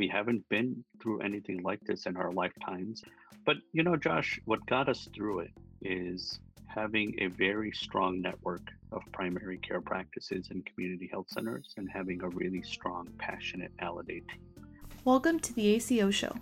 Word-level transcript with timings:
We 0.00 0.08
haven't 0.08 0.48
been 0.48 0.82
through 1.02 1.20
anything 1.20 1.62
like 1.62 1.80
this 1.82 2.06
in 2.06 2.16
our 2.16 2.32
lifetimes. 2.32 3.04
But, 3.44 3.58
you 3.74 3.82
know, 3.82 3.96
Josh, 3.96 4.40
what 4.46 4.64
got 4.64 4.88
us 4.88 5.06
through 5.14 5.40
it 5.40 5.50
is 5.82 6.40
having 6.68 7.14
a 7.18 7.26
very 7.26 7.70
strong 7.72 8.22
network 8.22 8.62
of 8.92 9.02
primary 9.12 9.58
care 9.58 9.82
practices 9.82 10.48
and 10.50 10.64
community 10.64 11.06
health 11.12 11.26
centers 11.28 11.74
and 11.76 11.86
having 11.92 12.22
a 12.22 12.30
really 12.30 12.62
strong, 12.62 13.08
passionate 13.18 13.72
Aledade 13.82 14.26
team. 14.26 14.66
Welcome 15.04 15.38
to 15.38 15.52
the 15.52 15.66
ACO 15.74 16.10
Show. 16.10 16.34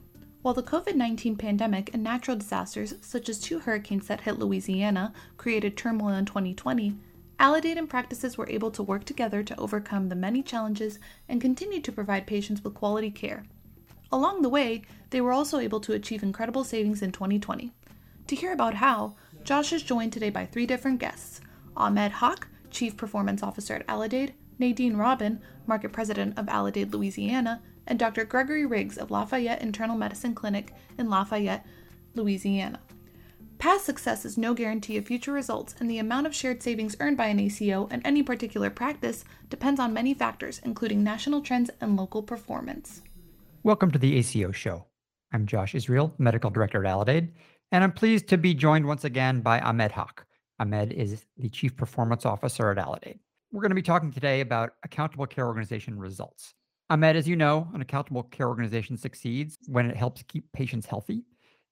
While 0.42 0.54
the 0.54 0.62
COVID 0.62 0.94
19 0.94 1.34
pandemic 1.34 1.92
and 1.92 2.04
natural 2.04 2.36
disasters, 2.36 2.94
such 3.00 3.28
as 3.28 3.40
two 3.40 3.58
hurricanes 3.58 4.06
that 4.06 4.20
hit 4.20 4.38
Louisiana, 4.38 5.12
created 5.36 5.76
turmoil 5.76 6.14
in 6.14 6.26
2020, 6.26 6.96
And 7.40 7.88
practices 7.88 8.36
were 8.36 8.48
able 8.48 8.70
to 8.72 8.82
work 8.82 9.04
together 9.04 9.42
to 9.42 9.58
overcome 9.58 10.08
the 10.08 10.16
many 10.16 10.42
challenges 10.42 10.98
and 11.28 11.40
continue 11.40 11.80
to 11.80 11.92
provide 11.92 12.26
patients 12.26 12.64
with 12.64 12.74
quality 12.74 13.10
care. 13.10 13.44
Along 14.10 14.42
the 14.42 14.48
way, 14.48 14.82
they 15.10 15.20
were 15.20 15.32
also 15.32 15.58
able 15.58 15.80
to 15.80 15.92
achieve 15.92 16.22
incredible 16.22 16.64
savings 16.64 17.02
in 17.02 17.12
2020. 17.12 17.72
To 18.26 18.36
hear 18.36 18.52
about 18.52 18.74
how, 18.74 19.14
Josh 19.44 19.72
is 19.72 19.82
joined 19.82 20.12
today 20.12 20.30
by 20.30 20.46
three 20.46 20.66
different 20.66 20.98
guests 20.98 21.40
Ahmed 21.76 22.12
Haque, 22.12 22.48
Chief 22.70 22.96
Performance 22.96 23.42
Officer 23.42 23.74
at 23.74 23.86
Aledade, 23.86 24.32
Nadine 24.58 24.96
Robin, 24.96 25.40
Market 25.66 25.92
President 25.92 26.38
of 26.38 26.46
Aledade, 26.46 26.92
Louisiana, 26.92 27.62
and 27.86 27.98
Dr. 27.98 28.24
Gregory 28.24 28.66
Riggs 28.66 28.98
of 28.98 29.10
Lafayette 29.10 29.62
Internal 29.62 29.96
Medicine 29.96 30.34
Clinic 30.34 30.72
in 30.98 31.08
Lafayette, 31.08 31.64
Louisiana. 32.14 32.80
Past 33.58 33.84
success 33.84 34.24
is 34.24 34.38
no 34.38 34.54
guarantee 34.54 34.98
of 34.98 35.06
future 35.06 35.32
results, 35.32 35.74
and 35.80 35.90
the 35.90 35.98
amount 35.98 36.28
of 36.28 36.34
shared 36.34 36.62
savings 36.62 36.94
earned 37.00 37.16
by 37.16 37.26
an 37.26 37.40
ACO 37.40 37.88
in 37.88 38.00
any 38.06 38.22
particular 38.22 38.70
practice 38.70 39.24
depends 39.50 39.80
on 39.80 39.92
many 39.92 40.14
factors, 40.14 40.60
including 40.64 41.02
national 41.02 41.40
trends 41.40 41.68
and 41.80 41.96
local 41.96 42.22
performance. 42.22 43.02
Welcome 43.64 43.90
to 43.90 43.98
the 43.98 44.16
ACO 44.16 44.52
Show. 44.52 44.86
I'm 45.32 45.44
Josh 45.44 45.74
Israel, 45.74 46.14
Medical 46.18 46.50
Director 46.50 46.86
at 46.86 46.94
Aledade, 46.94 47.32
and 47.72 47.82
I'm 47.82 47.90
pleased 47.90 48.28
to 48.28 48.38
be 48.38 48.54
joined 48.54 48.86
once 48.86 49.02
again 49.02 49.40
by 49.40 49.58
Ahmed 49.58 49.90
Haque. 49.90 50.24
Ahmed 50.60 50.92
is 50.92 51.24
the 51.36 51.48
Chief 51.48 51.76
Performance 51.76 52.24
Officer 52.24 52.70
at 52.70 52.76
Aledade. 52.76 53.18
We're 53.50 53.62
going 53.62 53.72
to 53.72 53.74
be 53.74 53.82
talking 53.82 54.12
today 54.12 54.40
about 54.40 54.74
accountable 54.84 55.26
care 55.26 55.48
organization 55.48 55.98
results. 55.98 56.54
Ahmed, 56.90 57.16
as 57.16 57.26
you 57.26 57.34
know, 57.34 57.66
an 57.74 57.80
accountable 57.80 58.22
care 58.22 58.46
organization 58.46 58.96
succeeds 58.96 59.58
when 59.66 59.90
it 59.90 59.96
helps 59.96 60.22
keep 60.28 60.44
patients 60.52 60.86
healthy 60.86 61.24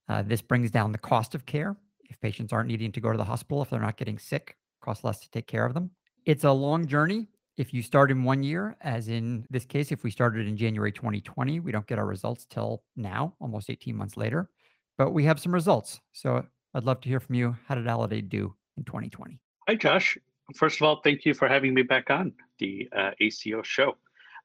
uh, 0.08 0.22
this 0.22 0.42
brings 0.42 0.70
down 0.70 0.92
the 0.92 0.98
cost 0.98 1.34
of 1.34 1.46
care. 1.46 1.76
If 2.08 2.20
patients 2.20 2.52
aren't 2.52 2.68
needing 2.68 2.92
to 2.92 3.00
go 3.00 3.10
to 3.10 3.18
the 3.18 3.24
hospital, 3.24 3.62
if 3.62 3.70
they're 3.70 3.80
not 3.80 3.96
getting 3.96 4.18
sick, 4.18 4.56
costs 4.80 5.04
less 5.04 5.20
to 5.20 5.30
take 5.30 5.46
care 5.46 5.66
of 5.66 5.74
them. 5.74 5.90
It's 6.24 6.44
a 6.44 6.52
long 6.52 6.86
journey. 6.86 7.28
If 7.56 7.72
you 7.72 7.82
start 7.82 8.10
in 8.10 8.22
one 8.22 8.42
year, 8.42 8.76
as 8.82 9.08
in 9.08 9.46
this 9.50 9.64
case, 9.64 9.90
if 9.90 10.04
we 10.04 10.10
started 10.10 10.46
in 10.46 10.56
January 10.56 10.92
2020, 10.92 11.60
we 11.60 11.72
don't 11.72 11.86
get 11.86 11.98
our 11.98 12.06
results 12.06 12.46
till 12.48 12.82
now, 12.96 13.34
almost 13.40 13.70
18 13.70 13.96
months 13.96 14.16
later. 14.16 14.50
But 14.98 15.12
we 15.12 15.24
have 15.24 15.40
some 15.40 15.52
results. 15.52 16.00
So 16.12 16.44
I'd 16.74 16.84
love 16.84 17.00
to 17.00 17.08
hear 17.08 17.20
from 17.20 17.34
you. 17.34 17.56
How 17.66 17.74
did 17.74 17.86
Aledade 17.86 18.28
do 18.28 18.54
in 18.76 18.84
2020? 18.84 19.38
Hi, 19.68 19.74
Josh. 19.74 20.18
First 20.54 20.80
of 20.80 20.86
all, 20.86 21.00
thank 21.02 21.24
you 21.24 21.34
for 21.34 21.48
having 21.48 21.74
me 21.74 21.82
back 21.82 22.10
on 22.10 22.32
the 22.58 22.88
uh, 22.94 23.10
ACO 23.20 23.62
show. 23.62 23.96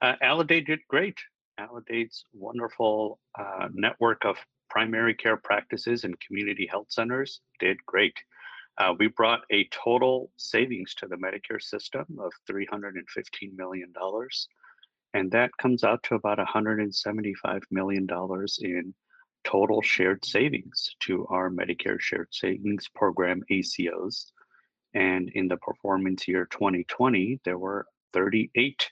Uh, 0.02 0.16
did 0.46 0.80
great. 0.88 1.18
Aledade's 1.60 2.26
wonderful 2.34 3.20
uh, 3.38 3.68
network 3.74 4.26
of 4.26 4.38
primary 4.72 5.14
care 5.14 5.36
practices 5.36 6.06
and 6.06 6.20
community 6.22 6.66
health 6.66 6.88
centers 6.90 7.42
did 7.60 7.78
great. 7.86 8.16
Uh, 8.78 8.94
we 8.98 9.08
brought 9.08 9.42
a 9.52 9.68
total 9.68 10.32
savings 10.38 10.96
to 10.96 11.08
the 11.08 11.18
Medicare 11.18 11.62
system 11.62 12.06
of 12.20 12.32
$315 12.50 13.04
million. 13.54 13.94
And 15.14 15.30
that 15.32 15.52
comes 15.58 15.84
out 15.84 16.02
to 16.04 16.16
about 16.16 16.38
$175 16.38 17.62
million 17.70 18.08
in 18.60 18.94
total 19.44 19.82
shared 19.82 20.24
savings 20.24 20.96
to 21.02 21.28
our 21.28 21.50
Medicare 21.50 22.00
Shared 22.00 22.30
Savings 22.32 22.88
Program 22.96 23.44
ACOs. 23.52 24.32
And 24.94 25.30
in 25.36 25.50
the 25.50 25.58
performance 25.58 26.30
year 26.30 26.48
2020, 26.50 27.42
there 27.44 27.58
were 27.58 27.86
38 28.14 28.90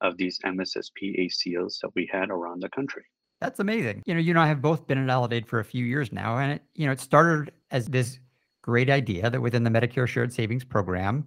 of 0.00 0.16
these 0.16 0.38
MSSP 0.38 1.26
ACOs 1.26 1.80
that 1.82 1.90
we 1.94 2.08
had 2.10 2.30
around 2.30 2.62
the 2.62 2.70
country. 2.70 3.04
That's 3.40 3.60
amazing. 3.60 4.02
You 4.06 4.14
know, 4.14 4.20
you 4.20 4.30
and 4.30 4.38
I 4.38 4.46
have 4.46 4.60
both 4.60 4.86
been 4.86 4.98
at 4.98 5.08
Aledade 5.08 5.46
for 5.46 5.60
a 5.60 5.64
few 5.64 5.84
years 5.84 6.12
now, 6.12 6.38
and 6.38 6.52
it, 6.52 6.62
you 6.74 6.86
know, 6.86 6.92
it 6.92 7.00
started 7.00 7.52
as 7.70 7.86
this 7.86 8.18
great 8.62 8.90
idea 8.90 9.30
that 9.30 9.40
within 9.40 9.64
the 9.64 9.70
Medicare 9.70 10.06
Shared 10.06 10.32
Savings 10.32 10.64
Program, 10.64 11.26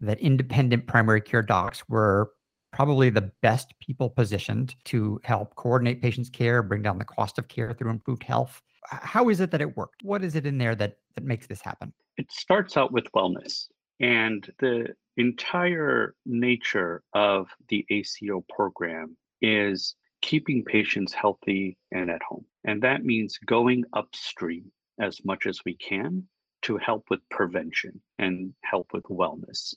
that 0.00 0.18
independent 0.18 0.86
primary 0.86 1.20
care 1.20 1.42
docs 1.42 1.88
were 1.88 2.32
probably 2.72 3.10
the 3.10 3.30
best 3.42 3.74
people 3.80 4.10
positioned 4.10 4.74
to 4.84 5.20
help 5.24 5.54
coordinate 5.54 6.02
patients' 6.02 6.30
care, 6.30 6.62
bring 6.62 6.82
down 6.82 6.98
the 6.98 7.04
cost 7.04 7.38
of 7.38 7.46
care 7.48 7.72
through 7.72 7.90
improved 7.90 8.24
health. 8.24 8.60
How 8.84 9.28
is 9.28 9.40
it 9.40 9.50
that 9.52 9.60
it 9.60 9.76
worked? 9.76 10.02
What 10.02 10.24
is 10.24 10.34
it 10.34 10.46
in 10.46 10.58
there 10.58 10.74
that 10.74 10.96
that 11.14 11.24
makes 11.24 11.46
this 11.46 11.60
happen? 11.60 11.92
It 12.16 12.32
starts 12.32 12.76
out 12.76 12.92
with 12.92 13.04
wellness. 13.14 13.68
And 14.00 14.50
the 14.58 14.88
entire 15.16 16.14
nature 16.26 17.02
of 17.14 17.48
the 17.68 17.86
ACO 17.90 18.44
program 18.48 19.16
is 19.40 19.94
keeping 20.22 20.64
patients 20.64 21.12
healthy 21.12 21.76
and 21.90 22.10
at 22.10 22.22
home. 22.22 22.44
And 22.64 22.82
that 22.82 23.04
means 23.04 23.38
going 23.38 23.84
upstream 23.92 24.70
as 25.00 25.24
much 25.24 25.46
as 25.46 25.60
we 25.64 25.74
can 25.76 26.24
to 26.62 26.76
help 26.78 27.04
with 27.10 27.20
prevention 27.28 28.00
and 28.18 28.54
help 28.62 28.88
with 28.92 29.02
wellness. 29.04 29.74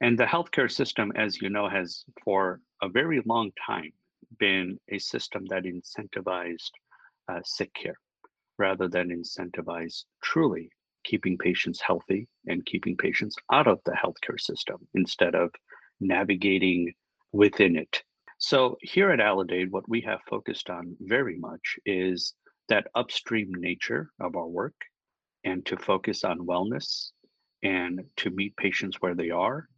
And 0.00 0.18
the 0.18 0.24
healthcare 0.24 0.70
system, 0.70 1.12
as 1.14 1.40
you 1.40 1.50
know, 1.50 1.68
has 1.68 2.04
for 2.24 2.60
a 2.82 2.88
very 2.88 3.22
long 3.26 3.52
time 3.64 3.92
been 4.38 4.78
a 4.90 4.98
system 4.98 5.44
that 5.48 5.64
incentivized 5.64 6.70
uh, 7.28 7.40
sick 7.44 7.72
care 7.74 7.98
rather 8.58 8.88
than 8.88 9.10
incentivize 9.10 10.04
truly 10.22 10.70
keeping 11.04 11.38
patients 11.38 11.80
healthy 11.80 12.26
and 12.46 12.66
keeping 12.66 12.96
patients 12.96 13.36
out 13.52 13.68
of 13.68 13.78
the 13.84 13.92
healthcare 13.92 14.40
system 14.40 14.76
instead 14.94 15.34
of 15.34 15.50
navigating 16.00 16.92
within 17.32 17.76
it 17.76 18.02
so 18.38 18.76
here 18.82 19.10
at 19.10 19.20
Aledade, 19.20 19.70
what 19.70 19.88
we 19.88 20.00
have 20.02 20.20
focused 20.28 20.70
on 20.70 20.96
very 21.00 21.38
much 21.38 21.78
is 21.86 22.34
that 22.68 22.88
upstream 22.94 23.50
nature 23.54 24.10
of 24.20 24.36
our 24.36 24.46
work 24.46 24.74
and 25.44 25.64
to 25.66 25.76
focus 25.76 26.24
on 26.24 26.38
wellness 26.40 27.10
and 27.62 28.00
to 28.16 28.30
meet 28.30 28.56
patients 28.56 28.96
where 29.00 29.14
they 29.14 29.30
are 29.30 29.68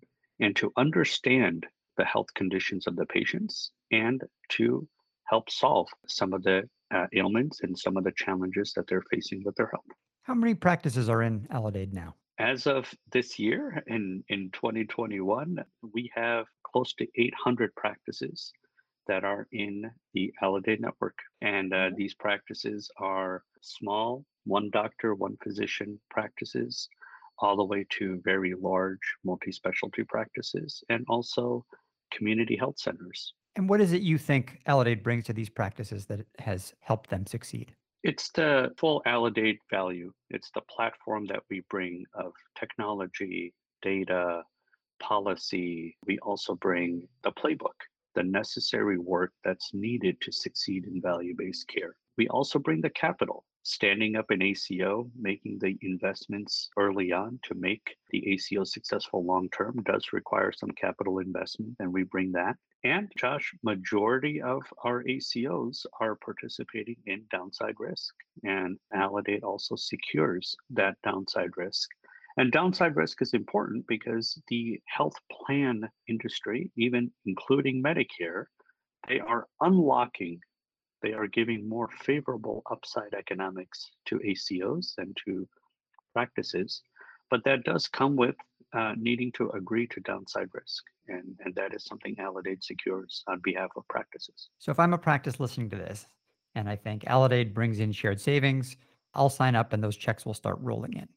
and 0.40 0.56
to 0.56 0.72
understand 0.76 1.66
the 1.96 2.04
health 2.04 2.32
conditions 2.34 2.86
of 2.86 2.96
the 2.96 3.06
patients 3.06 3.70
and 3.90 4.22
to 4.48 4.88
help 5.24 5.50
solve 5.50 5.88
some 6.06 6.32
of 6.32 6.42
the 6.42 6.62
uh, 6.94 7.06
ailments 7.14 7.60
and 7.62 7.78
some 7.78 7.96
of 7.96 8.04
the 8.04 8.12
challenges 8.12 8.72
that 8.74 8.86
they're 8.88 9.04
facing 9.10 9.42
with 9.44 9.54
their 9.56 9.66
health. 9.66 9.84
How 10.22 10.34
many 10.34 10.54
practices 10.54 11.08
are 11.08 11.22
in 11.22 11.46
Aledade 11.52 11.92
now? 11.92 12.14
As 12.38 12.66
of 12.66 12.92
this 13.12 13.38
year, 13.38 13.82
in, 13.88 14.22
in 14.28 14.50
2021, 14.52 15.58
we 15.92 16.10
have 16.14 16.46
close 16.72 16.92
to 16.94 17.06
800 17.16 17.74
practices 17.74 18.52
that 19.08 19.24
are 19.24 19.48
in 19.52 19.90
the 20.14 20.32
Aledade 20.42 20.80
network. 20.80 21.18
And 21.40 21.72
uh, 21.72 21.76
mm-hmm. 21.76 21.96
these 21.96 22.14
practices 22.14 22.90
are 22.98 23.42
small, 23.62 24.24
one 24.44 24.70
doctor, 24.70 25.14
one 25.14 25.36
physician 25.42 25.98
practices, 26.10 26.88
all 27.40 27.56
the 27.56 27.64
way 27.64 27.86
to 27.98 28.20
very 28.24 28.54
large 28.54 28.98
multi 29.24 29.50
specialty 29.50 30.04
practices, 30.04 30.84
and 30.88 31.04
also 31.08 31.64
community 32.12 32.56
health 32.56 32.78
centers. 32.78 33.34
And 33.56 33.68
what 33.68 33.80
is 33.80 33.92
it 33.92 34.02
you 34.02 34.18
think 34.18 34.60
Aledade 34.68 35.02
brings 35.02 35.24
to 35.26 35.32
these 35.32 35.48
practices 35.48 36.06
that 36.06 36.24
has 36.38 36.74
helped 36.80 37.10
them 37.10 37.26
succeed? 37.26 37.74
It's 38.04 38.30
the 38.30 38.70
full 38.78 39.02
Aledade 39.06 39.58
value. 39.70 40.12
It's 40.30 40.50
the 40.54 40.60
platform 40.62 41.26
that 41.26 41.42
we 41.50 41.62
bring 41.68 42.04
of 42.14 42.32
technology, 42.58 43.52
data, 43.82 44.42
policy. 45.00 45.96
We 46.06 46.18
also 46.20 46.54
bring 46.54 47.08
the 47.22 47.32
playbook, 47.32 47.78
the 48.14 48.22
necessary 48.22 48.98
work 48.98 49.32
that's 49.44 49.72
needed 49.72 50.20
to 50.22 50.32
succeed 50.32 50.84
in 50.86 51.00
value 51.00 51.34
based 51.36 51.68
care. 51.68 51.94
We 52.16 52.28
also 52.28 52.58
bring 52.58 52.80
the 52.80 52.90
capital, 52.90 53.44
standing 53.62 54.16
up 54.16 54.30
an 54.30 54.42
ACO, 54.42 55.08
making 55.16 55.58
the 55.60 55.78
investments 55.82 56.68
early 56.76 57.12
on 57.12 57.38
to 57.44 57.54
make 57.54 57.96
the 58.10 58.26
ACO 58.32 58.64
successful 58.64 59.24
long 59.24 59.48
term 59.50 59.82
does 59.84 60.12
require 60.12 60.50
some 60.50 60.70
capital 60.72 61.18
investment, 61.18 61.76
and 61.78 61.92
we 61.92 62.02
bring 62.02 62.32
that. 62.32 62.56
And 62.82 63.10
Josh, 63.16 63.52
majority 63.62 64.40
of 64.40 64.62
our 64.84 65.04
ACOs 65.04 65.84
are 66.00 66.16
participating 66.16 66.96
in 67.06 67.24
downside 67.30 67.74
risk, 67.78 68.14
and 68.42 68.78
Aledade 68.94 69.44
also 69.44 69.76
secures 69.76 70.56
that 70.70 70.96
downside 71.04 71.56
risk 71.56 71.90
and 72.38 72.52
downside 72.52 72.94
risk 72.94 73.20
is 73.20 73.34
important 73.34 73.84
because 73.88 74.40
the 74.46 74.80
health 74.86 75.16
plan 75.30 75.88
industry, 76.06 76.70
even 76.76 77.10
including 77.26 77.82
Medicare, 77.82 78.44
they 79.08 79.18
are 79.18 79.46
unlocking, 79.60 80.38
they 81.02 81.12
are 81.12 81.26
giving 81.26 81.68
more 81.68 81.88
favorable 82.00 82.62
upside 82.70 83.12
economics 83.12 83.90
to 84.06 84.20
ACOs 84.20 84.92
and 84.98 85.16
to 85.24 85.48
practices. 86.14 86.80
But 87.28 87.42
that 87.44 87.64
does 87.64 87.88
come 87.88 88.14
with 88.14 88.36
uh, 88.72 88.94
needing 88.96 89.32
to 89.32 89.50
agree 89.50 89.88
to 89.88 90.00
downside 90.00 90.48
risk. 90.52 90.84
And, 91.08 91.36
and 91.44 91.52
that 91.56 91.74
is 91.74 91.84
something 91.86 92.14
Aledade 92.16 92.62
secures 92.62 93.24
on 93.26 93.40
behalf 93.42 93.70
of 93.76 93.82
practices. 93.88 94.50
So 94.58 94.70
if 94.70 94.78
I'm 94.78 94.94
a 94.94 94.98
practice 94.98 95.40
listening 95.40 95.70
to 95.70 95.76
this 95.76 96.06
and 96.54 96.68
I 96.68 96.76
think 96.76 97.02
Aledade 97.04 97.52
brings 97.52 97.80
in 97.80 97.90
shared 97.90 98.20
savings, 98.20 98.76
I'll 99.12 99.28
sign 99.28 99.56
up 99.56 99.72
and 99.72 99.82
those 99.82 99.96
checks 99.96 100.24
will 100.24 100.34
start 100.34 100.58
rolling 100.60 100.92
in. 100.92 101.08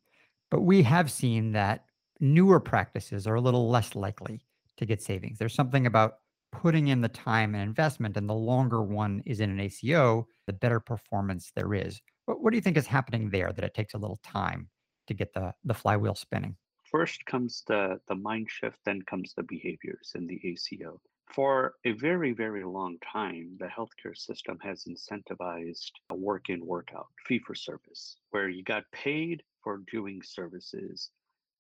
But 0.52 0.62
we 0.62 0.84
have 0.84 1.10
seen 1.10 1.54
that 1.54 1.86
newer 2.20 2.60
practices 2.60 3.26
are 3.26 3.36
a 3.36 3.42
little 3.42 3.70
less 3.70 3.96
likely 3.96 4.42
to 4.78 4.86
get 4.86 5.02
savings. 5.02 5.40
There's 5.40 5.56
something 5.56 5.88
about 5.88 6.16
putting 6.52 6.90
in 6.90 7.02
the 7.02 7.08
time 7.08 7.56
and 7.56 7.64
investment, 7.64 8.18
and 8.18 8.30
the 8.30 8.34
longer 8.34 8.84
one 8.84 9.24
is 9.26 9.40
in 9.40 9.50
an 9.50 9.60
ACO, 9.60 10.28
the 10.48 10.54
better 10.54 10.82
performance 10.82 11.52
there 11.56 11.74
is. 11.74 12.02
What, 12.26 12.44
what 12.44 12.52
do 12.52 12.58
you 12.58 12.62
think 12.62 12.78
is 12.78 12.86
happening 12.86 13.30
there 13.30 13.54
that 13.54 13.64
it 13.64 13.74
takes 13.74 13.94
a 13.94 13.98
little 13.98 14.20
time 14.24 14.70
to 15.08 15.14
get 15.14 15.34
the, 15.34 15.54
the 15.64 15.74
flywheel 15.74 16.16
spinning? 16.16 16.58
First 16.84 17.26
comes 17.26 17.64
the, 17.68 18.02
the 18.10 18.16
mind 18.16 18.50
shift, 18.50 18.78
then 18.84 19.02
comes 19.04 19.34
the 19.34 19.44
behaviors 19.44 20.12
in 20.16 20.28
the 20.28 20.42
ACO. 20.44 21.00
For 21.34 21.76
a 21.86 21.94
very, 21.94 22.34
very 22.34 22.66
long 22.66 22.98
time, 23.00 23.56
the 23.58 23.68
healthcare 23.68 24.18
system 24.18 24.60
has 24.60 24.84
incentivized 24.84 25.92
a 26.10 26.16
work 26.16 26.50
in, 26.50 26.66
work 26.66 26.90
out, 26.94 27.08
fee 27.26 27.40
for 27.40 27.56
service, 27.56 28.18
where 28.32 28.50
you 28.50 28.64
got 28.64 28.84
paid 28.92 29.42
for 29.64 29.82
doing 29.90 30.22
services, 30.24 31.10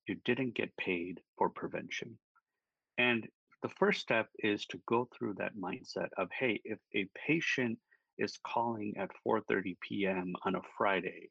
you 0.08 0.16
didn't 0.26 0.56
get 0.56 0.76
paid 0.76 1.22
for 1.38 1.50
prevention. 1.50 2.18
And 2.98 3.26
the 3.62 3.70
first 3.70 4.02
step 4.02 4.28
is 4.40 4.66
to 4.68 4.82
go 4.88 5.08
through 5.14 5.36
that 5.36 5.56
mindset 5.56 6.10
of 6.18 6.30
hey 6.38 6.60
if 6.66 6.80
a 6.94 7.08
patient 7.28 7.80
is 8.18 8.38
calling 8.46 8.98
at 8.98 9.12
4:30 9.26 9.78
p.m. 9.80 10.34
on 10.44 10.56
a 10.56 10.62
Friday 10.78 11.30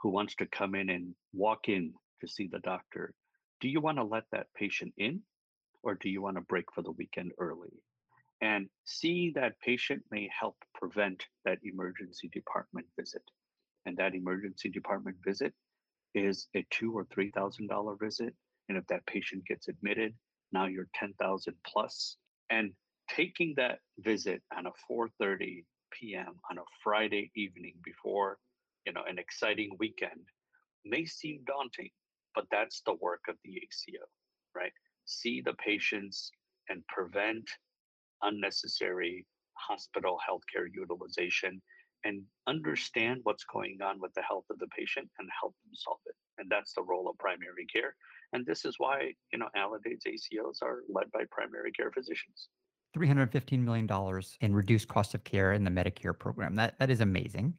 who 0.00 0.10
wants 0.10 0.34
to 0.36 0.46
come 0.46 0.74
in 0.74 0.90
and 0.90 1.14
walk 1.32 1.68
in 1.68 1.94
to 2.20 2.28
see 2.28 2.48
the 2.48 2.58
doctor 2.60 3.14
do 3.60 3.68
you 3.68 3.80
want 3.80 3.98
to 3.98 4.04
let 4.04 4.24
that 4.30 4.52
patient 4.54 4.92
in 4.98 5.22
or 5.82 5.94
do 5.94 6.08
you 6.08 6.22
want 6.22 6.36
to 6.36 6.42
break 6.42 6.66
for 6.74 6.82
the 6.82 6.92
weekend 6.92 7.32
early 7.38 7.82
and 8.40 8.68
seeing 8.84 9.32
that 9.34 9.58
patient 9.60 10.02
may 10.10 10.28
help 10.38 10.56
prevent 10.74 11.24
that 11.44 11.58
emergency 11.62 12.28
department 12.32 12.86
visit 12.98 13.22
and 13.86 13.96
that 13.96 14.14
emergency 14.14 14.68
department 14.68 15.16
visit 15.24 15.52
is 16.14 16.48
a 16.56 16.66
two 16.70 16.92
or 16.96 17.06
three 17.12 17.30
thousand 17.30 17.66
dollar 17.68 17.94
visit 18.00 18.34
and 18.68 18.78
if 18.78 18.86
that 18.86 19.04
patient 19.06 19.44
gets 19.46 19.68
admitted 19.68 20.14
now 20.52 20.66
you're 20.66 20.88
10,000 20.94 21.54
plus. 21.66 22.16
And 22.50 22.72
taking 23.10 23.54
that 23.56 23.80
visit 23.98 24.42
on 24.56 24.66
a 24.66 24.72
4:30 24.90 25.64
p.m. 25.90 26.34
on 26.50 26.58
a 26.58 26.62
Friday 26.82 27.30
evening 27.34 27.74
before, 27.84 28.38
you 28.86 28.92
know, 28.92 29.02
an 29.08 29.18
exciting 29.18 29.76
weekend 29.78 30.28
may 30.84 31.04
seem 31.04 31.42
daunting, 31.46 31.90
but 32.34 32.46
that's 32.50 32.82
the 32.82 32.94
work 32.94 33.22
of 33.28 33.36
the 33.44 33.56
ACO, 33.56 34.04
right? 34.54 34.72
See 35.08 35.40
the 35.40 35.54
patients 35.54 36.30
and 36.68 36.86
prevent 36.86 37.48
unnecessary 38.22 39.26
hospital 39.54 40.18
healthcare 40.28 40.66
utilization 40.72 41.62
and 42.04 42.22
understand 42.46 43.20
what's 43.24 43.44
going 43.44 43.78
on 43.82 44.00
with 44.00 44.12
the 44.14 44.22
health 44.22 44.44
of 44.50 44.58
the 44.58 44.68
patient 44.68 45.08
and 45.18 45.28
help 45.40 45.54
them 45.64 45.72
solve 45.74 45.98
it. 46.06 46.14
And 46.38 46.48
that's 46.50 46.74
the 46.74 46.82
role 46.82 47.08
of 47.08 47.18
primary 47.18 47.66
care. 47.72 47.96
And 48.32 48.46
this 48.46 48.64
is 48.64 48.74
why, 48.78 49.14
you 49.32 49.38
know, 49.38 49.48
Aledade's 49.56 50.04
ACOs 50.06 50.62
are 50.62 50.82
led 50.88 51.10
by 51.10 51.24
primary 51.30 51.72
care 51.72 51.90
physicians. 51.90 52.48
$315 52.96 53.64
million 53.64 53.88
in 54.40 54.54
reduced 54.54 54.88
cost 54.88 55.14
of 55.14 55.24
care 55.24 55.54
in 55.54 55.64
the 55.64 55.70
Medicare 55.70 56.16
program. 56.16 56.54
That, 56.56 56.78
that 56.78 56.90
is 56.90 57.00
amazing. 57.00 57.54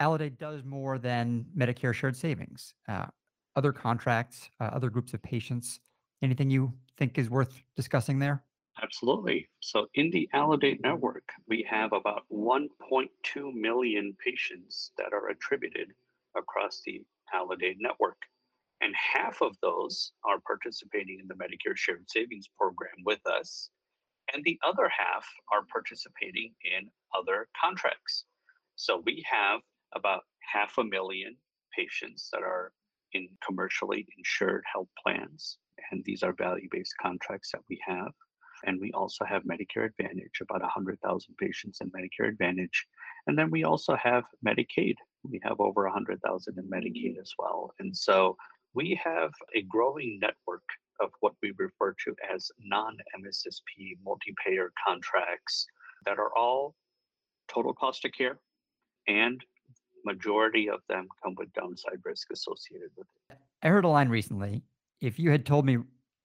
Aledade 0.00 0.38
does 0.38 0.64
more 0.64 0.98
than 0.98 1.46
Medicare 1.56 1.94
shared 1.94 2.16
savings. 2.16 2.74
Uh, 2.88 3.06
other 3.54 3.72
contracts, 3.72 4.50
uh, 4.60 4.64
other 4.64 4.90
groups 4.90 5.14
of 5.14 5.22
patients, 5.22 5.80
anything 6.22 6.50
you 6.50 6.72
think 6.98 7.18
is 7.18 7.30
worth 7.30 7.62
discussing 7.76 8.18
there? 8.18 8.42
Absolutely. 8.82 9.48
So 9.60 9.86
in 9.94 10.10
the 10.10 10.28
Aledade 10.34 10.82
network, 10.82 11.28
we 11.48 11.66
have 11.68 11.92
about 11.92 12.24
1.2 12.30 13.54
million 13.54 14.14
patients 14.22 14.92
that 14.98 15.12
are 15.12 15.28
attributed 15.30 15.92
across 16.36 16.82
the 16.84 17.02
Aledade 17.34 17.76
network. 17.80 18.18
And 18.82 18.94
half 18.94 19.40
of 19.40 19.56
those 19.62 20.12
are 20.24 20.38
participating 20.46 21.18
in 21.20 21.28
the 21.28 21.34
Medicare 21.34 21.76
Shared 21.76 22.04
Savings 22.10 22.48
Program 22.58 22.96
with 23.04 23.26
us. 23.26 23.70
And 24.34 24.44
the 24.44 24.58
other 24.66 24.90
half 24.90 25.26
are 25.50 25.64
participating 25.72 26.52
in 26.62 26.90
other 27.16 27.48
contracts. 27.58 28.24
So 28.74 29.02
we 29.06 29.24
have 29.30 29.60
about 29.94 30.24
half 30.40 30.76
a 30.76 30.84
million 30.84 31.36
patients 31.74 32.28
that 32.32 32.42
are 32.42 32.72
in 33.12 33.28
commercially 33.44 34.06
insured 34.18 34.64
health 34.70 34.88
plans. 35.02 35.56
And 35.90 36.02
these 36.04 36.22
are 36.22 36.32
value 36.32 36.68
based 36.70 36.94
contracts 37.00 37.50
that 37.52 37.62
we 37.68 37.78
have. 37.86 38.12
And 38.64 38.80
we 38.80 38.90
also 38.92 39.24
have 39.24 39.42
Medicare 39.44 39.86
Advantage, 39.86 40.40
about 40.40 40.62
100,000 40.62 41.36
patients 41.38 41.80
in 41.80 41.90
Medicare 41.90 42.28
Advantage. 42.28 42.86
And 43.26 43.38
then 43.38 43.50
we 43.50 43.64
also 43.64 43.96
have 43.96 44.24
Medicaid. 44.46 44.94
We 45.22 45.40
have 45.44 45.60
over 45.60 45.84
100,000 45.84 46.58
in 46.58 46.64
Medicaid 46.64 47.16
mm. 47.16 47.20
as 47.20 47.32
well. 47.38 47.74
And 47.78 47.96
so 47.96 48.36
we 48.74 48.98
have 49.02 49.32
a 49.54 49.62
growing 49.62 50.18
network 50.20 50.64
of 51.00 51.10
what 51.20 51.34
we 51.42 51.52
refer 51.58 51.94
to 52.04 52.14
as 52.34 52.50
non 52.64 52.96
MSSP 53.20 53.98
multi 54.04 54.34
payer 54.44 54.72
contracts 54.86 55.66
that 56.06 56.18
are 56.18 56.30
all 56.36 56.74
total 57.48 57.74
cost 57.74 58.04
of 58.04 58.12
care 58.12 58.38
and 59.06 59.44
majority 60.04 60.68
of 60.68 60.80
them 60.88 61.08
come 61.22 61.34
with 61.36 61.52
downside 61.52 61.98
risk 62.04 62.28
associated 62.32 62.90
with 62.96 63.06
it. 63.30 63.38
I 63.62 63.68
heard 63.68 63.84
a 63.84 63.88
line 63.88 64.08
recently. 64.08 64.62
If 65.00 65.18
you 65.18 65.30
had 65.30 65.44
told 65.44 65.66
me 65.66 65.78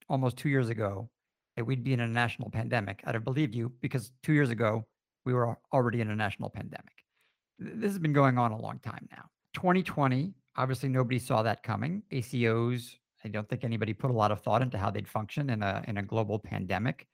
almost 0.09 0.37
two 0.37 0.49
years 0.49 0.69
ago 0.69 1.09
that 1.55 1.65
we'd 1.65 1.83
be 1.83 1.93
in 1.93 1.99
a 1.99 2.07
national 2.07 2.49
pandemic, 2.49 3.01
I'd 3.05 3.15
have 3.15 3.25
believed 3.25 3.55
you 3.55 3.71
because 3.81 4.11
two 4.23 4.33
years 4.33 4.49
ago, 4.49 4.85
we 5.25 5.33
were 5.33 5.57
already 5.73 6.01
in 6.01 6.09
a 6.09 6.15
national 6.15 6.49
pandemic. 6.49 6.93
This 7.59 7.91
has 7.91 7.99
been 7.99 8.13
going 8.13 8.37
on 8.37 8.51
a 8.51 8.57
long 8.57 8.79
time 8.79 9.07
now. 9.11 9.25
2020, 9.53 10.33
obviously, 10.55 10.89
nobody 10.89 11.19
saw 11.19 11.43
that 11.43 11.61
coming. 11.61 12.01
ACOs, 12.11 12.95
I 13.23 13.27
don't 13.27 13.47
think 13.47 13.63
anybody 13.63 13.93
put 13.93 14.09
a 14.09 14.13
lot 14.13 14.31
of 14.31 14.41
thought 14.41 14.61
into 14.61 14.77
how 14.77 14.89
they'd 14.89 15.07
function 15.07 15.49
in 15.49 15.61
a, 15.61 15.83
in 15.87 15.97
a 15.97 16.01
global 16.01 16.39
pandemic, 16.39 17.05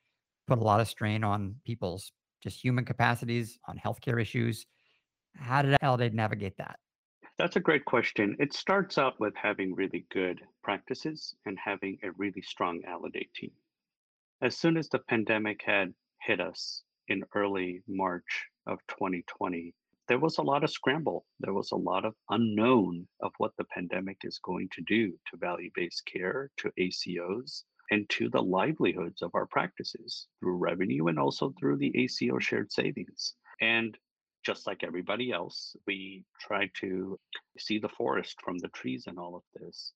put 0.48 0.60
a 0.60 0.64
lot 0.64 0.80
of 0.80 0.88
strain 0.88 1.24
on 1.24 1.56
people's 1.66 2.12
just 2.42 2.64
human 2.64 2.86
capacities, 2.86 3.60
on 3.68 3.78
healthcare 3.78 4.22
issues. 4.22 4.66
How 5.36 5.62
did 5.62 5.78
Aledade 5.82 6.14
navigate 6.14 6.58
that? 6.58 6.80
That's 7.38 7.56
a 7.56 7.60
great 7.60 7.86
question. 7.86 8.36
It 8.40 8.52
starts 8.52 8.98
out 8.98 9.20
with 9.20 9.36
having 9.36 9.76
really 9.76 10.08
good 10.12 10.42
practices 10.64 11.36
and 11.46 11.56
having 11.64 12.00
a 12.02 12.12
really 12.14 12.42
strong 12.42 12.82
Aledade 12.82 13.32
team. 13.36 13.52
As 14.42 14.58
soon 14.58 14.76
as 14.76 14.90
the 14.90 14.98
pandemic 14.98 15.62
had 15.64 15.94
hit 16.20 16.42
us 16.42 16.82
in 17.08 17.24
early 17.36 17.84
March 17.88 18.48
of 18.66 18.80
2020, 18.88 19.76
there 20.08 20.18
was 20.18 20.40
a 20.40 20.42
lot 20.42 20.64
of 20.64 20.72
scramble. 20.72 21.28
There 21.40 21.54
was 21.54 21.72
a 21.72 21.76
lot 21.76 22.06
of 22.06 22.16
unknown 22.32 23.08
of 23.22 23.34
what 23.38 23.56
the 23.58 23.66
pandemic 23.66 24.18
is 24.24 24.40
going 24.40 24.70
to 24.72 24.82
do 24.82 25.12
to 25.30 25.38
value 25.38 25.70
based 25.76 26.08
care, 26.08 26.50
to 26.58 26.72
ACOs, 26.80 27.66
and 27.92 28.10
to 28.10 28.30
the 28.30 28.42
livelihoods 28.42 29.22
of 29.22 29.30
our 29.36 29.46
practices 29.46 30.26
through 30.40 30.58
revenue 30.58 31.06
and 31.06 31.20
also 31.20 31.54
through 31.60 31.78
the 31.78 31.96
ACO 31.96 32.40
shared 32.40 32.72
savings. 32.72 33.36
And 33.62 33.96
just 34.48 34.66
like 34.66 34.82
everybody 34.82 35.34
else, 35.34 35.76
we 35.86 36.24
tried 36.40 36.70
to 36.80 37.20
see 37.60 37.80
the 37.80 37.90
forest 37.90 38.38
from 38.42 38.58
the 38.60 38.70
trees 38.70 39.04
in 39.06 39.18
all 39.18 39.36
of 39.36 39.44
this. 39.62 39.92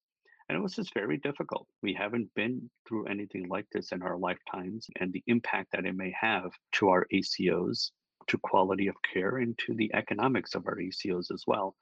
And 0.50 0.58
it 0.58 0.62
was 0.62 0.76
just 0.76 0.94
very 0.94 1.18
difficult. 1.18 1.68
We 1.82 1.94
haven't 1.94 2.30
been 2.36 2.70
through 2.86 3.06
anything 3.08 3.48
like 3.48 3.68
this 3.72 3.94
in 3.94 4.02
our 4.02 4.18
lifetimes, 4.18 4.88
and 5.00 5.14
the 5.14 5.24
impact 5.28 5.72
that 5.72 5.86
it 5.86 5.96
may 5.96 6.14
have 6.20 6.52
to 6.74 6.90
our 6.90 7.08
ACOs, 7.14 7.92
to 8.28 8.38
quality 8.40 8.88
of 8.88 8.96
care, 9.14 9.38
and 9.38 9.58
to 9.60 9.74
the 9.74 9.90
economics 9.94 10.54
of 10.54 10.68
our 10.68 10.76
ACOs 10.76 11.32
as 11.34 11.46
well. 11.48 11.74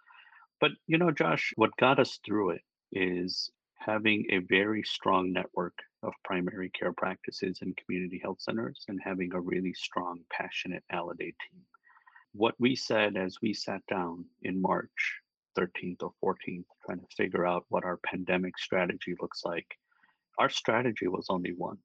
But, 0.62 0.72
you 0.86 1.00
know, 1.00 1.10
Josh, 1.10 1.52
what 1.56 1.76
got 1.80 2.00
us 2.00 2.20
through 2.24 2.52
it 2.52 2.62
is 2.92 3.50
having 3.80 4.28
a 4.30 4.46
very 4.48 4.84
strong 4.84 5.34
network 5.34 5.74
of 6.04 6.14
primary 6.24 6.70
care 6.70 6.94
practices 6.94 7.58
and 7.64 7.76
community 7.78 8.20
health 8.22 8.42
centers 8.42 8.86
and 8.88 9.00
having 9.04 9.34
a 9.34 9.42
really 9.42 9.74
strong, 9.74 10.20
passionate 10.32 10.84
Aledade 10.94 11.18
team. 11.18 11.66
What 12.40 12.56
we 12.58 12.74
said 12.74 13.18
as 13.18 13.36
we 13.42 13.54
sat 13.54 13.82
down 13.88 14.24
in 14.44 14.62
March 14.62 15.20
13th 15.58 16.04
or 16.04 16.14
14th, 16.24 16.64
trying 16.86 17.02
to 17.02 17.16
figure 17.18 17.46
out 17.46 17.66
what 17.68 17.84
our 17.84 18.00
pandemic 18.06 18.58
strategy 18.58 19.14
looks 19.22 19.44
like. 19.44 19.68
Our 20.38 20.50
strategy 20.50 21.10
was 21.10 21.26
only 21.30 21.52
one, 21.52 21.80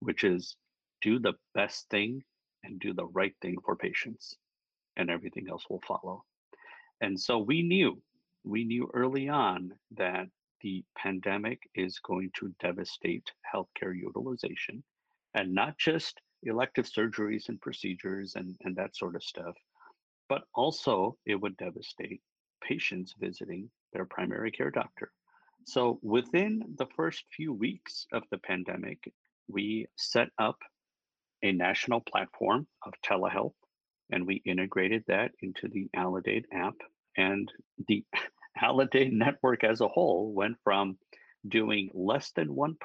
which 0.00 0.24
is 0.24 0.56
do 1.02 1.18
the 1.18 1.34
best 1.54 1.86
thing 1.90 2.24
and 2.62 2.80
do 2.80 2.94
the 2.94 3.04
right 3.04 3.34
thing 3.42 3.56
for 3.62 3.76
patients, 3.76 4.34
and 4.96 5.10
everything 5.10 5.48
else 5.50 5.66
will 5.68 5.82
follow. 5.86 6.24
And 7.02 7.20
so 7.20 7.36
we 7.36 7.60
knew, 7.60 8.00
we 8.42 8.64
knew 8.64 8.90
early 8.94 9.28
on 9.28 9.74
that 9.98 10.28
the 10.62 10.82
pandemic 10.96 11.60
is 11.74 11.98
going 11.98 12.30
to 12.38 12.54
devastate 12.58 13.30
healthcare 13.54 13.94
utilization 13.94 14.82
and 15.34 15.54
not 15.54 15.76
just 15.76 16.22
elective 16.44 16.86
surgeries 16.86 17.50
and 17.50 17.60
procedures 17.60 18.34
and, 18.36 18.56
and 18.62 18.74
that 18.76 18.96
sort 18.96 19.14
of 19.14 19.22
stuff, 19.22 19.54
but 20.28 20.42
also 20.54 21.16
it 21.26 21.36
would 21.36 21.56
devastate 21.56 22.20
patients 22.62 23.14
visiting 23.18 23.70
their 23.92 24.04
primary 24.04 24.50
care 24.50 24.70
doctor. 24.70 25.10
So 25.66 25.98
within 26.02 26.62
the 26.78 26.86
first 26.96 27.24
few 27.34 27.52
weeks 27.52 28.06
of 28.12 28.22
the 28.30 28.38
pandemic, 28.38 28.98
we 29.48 29.86
set 29.96 30.28
up 30.38 30.58
a 31.42 31.52
national 31.52 32.00
platform 32.00 32.66
of 32.84 32.92
telehealth 33.04 33.54
and 34.10 34.26
we 34.26 34.42
integrated 34.44 35.04
that 35.08 35.32
into 35.40 35.68
the 35.68 35.88
Aledade 35.96 36.44
app. 36.52 36.74
And 37.16 37.50
the 37.88 38.04
Aledade 38.62 39.12
network 39.12 39.64
as 39.64 39.80
a 39.80 39.88
whole 39.88 40.32
went 40.32 40.56
from 40.62 40.98
doing 41.46 41.90
less 41.92 42.30
than 42.32 42.48
1% 42.48 42.76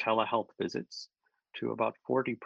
telehealth 0.00 0.48
visits 0.60 1.08
to 1.60 1.72
about 1.72 1.96
40% 2.08 2.36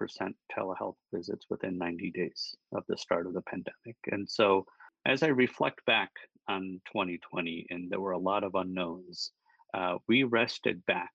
telehealth 0.56 0.96
visits 1.12 1.46
within 1.50 1.78
90 1.78 2.10
days 2.12 2.54
of 2.72 2.84
the 2.88 2.96
start 2.96 3.26
of 3.26 3.34
the 3.34 3.42
pandemic. 3.42 3.96
And 4.10 4.28
so 4.28 4.66
as 5.06 5.22
I 5.22 5.28
reflect 5.28 5.84
back 5.86 6.10
on 6.48 6.80
2020, 6.86 7.66
and 7.70 7.90
there 7.90 8.00
were 8.00 8.12
a 8.12 8.18
lot 8.18 8.44
of 8.44 8.54
unknowns, 8.54 9.32
uh, 9.74 9.96
we 10.08 10.24
rested 10.24 10.84
back 10.86 11.12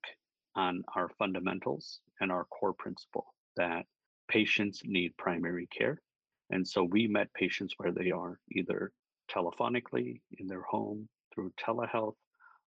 on 0.55 0.83
our 0.95 1.09
fundamentals 1.19 1.99
and 2.21 2.31
our 2.31 2.45
core 2.45 2.73
principle 2.73 3.25
that 3.57 3.85
patients 4.29 4.81
need 4.85 5.15
primary 5.17 5.67
care. 5.67 6.01
And 6.49 6.67
so 6.67 6.83
we 6.83 7.07
met 7.07 7.33
patients 7.33 7.73
where 7.77 7.91
they 7.91 8.11
are, 8.11 8.39
either 8.51 8.91
telephonically 9.31 10.21
in 10.39 10.47
their 10.47 10.61
home 10.61 11.07
through 11.33 11.51
telehealth 11.59 12.15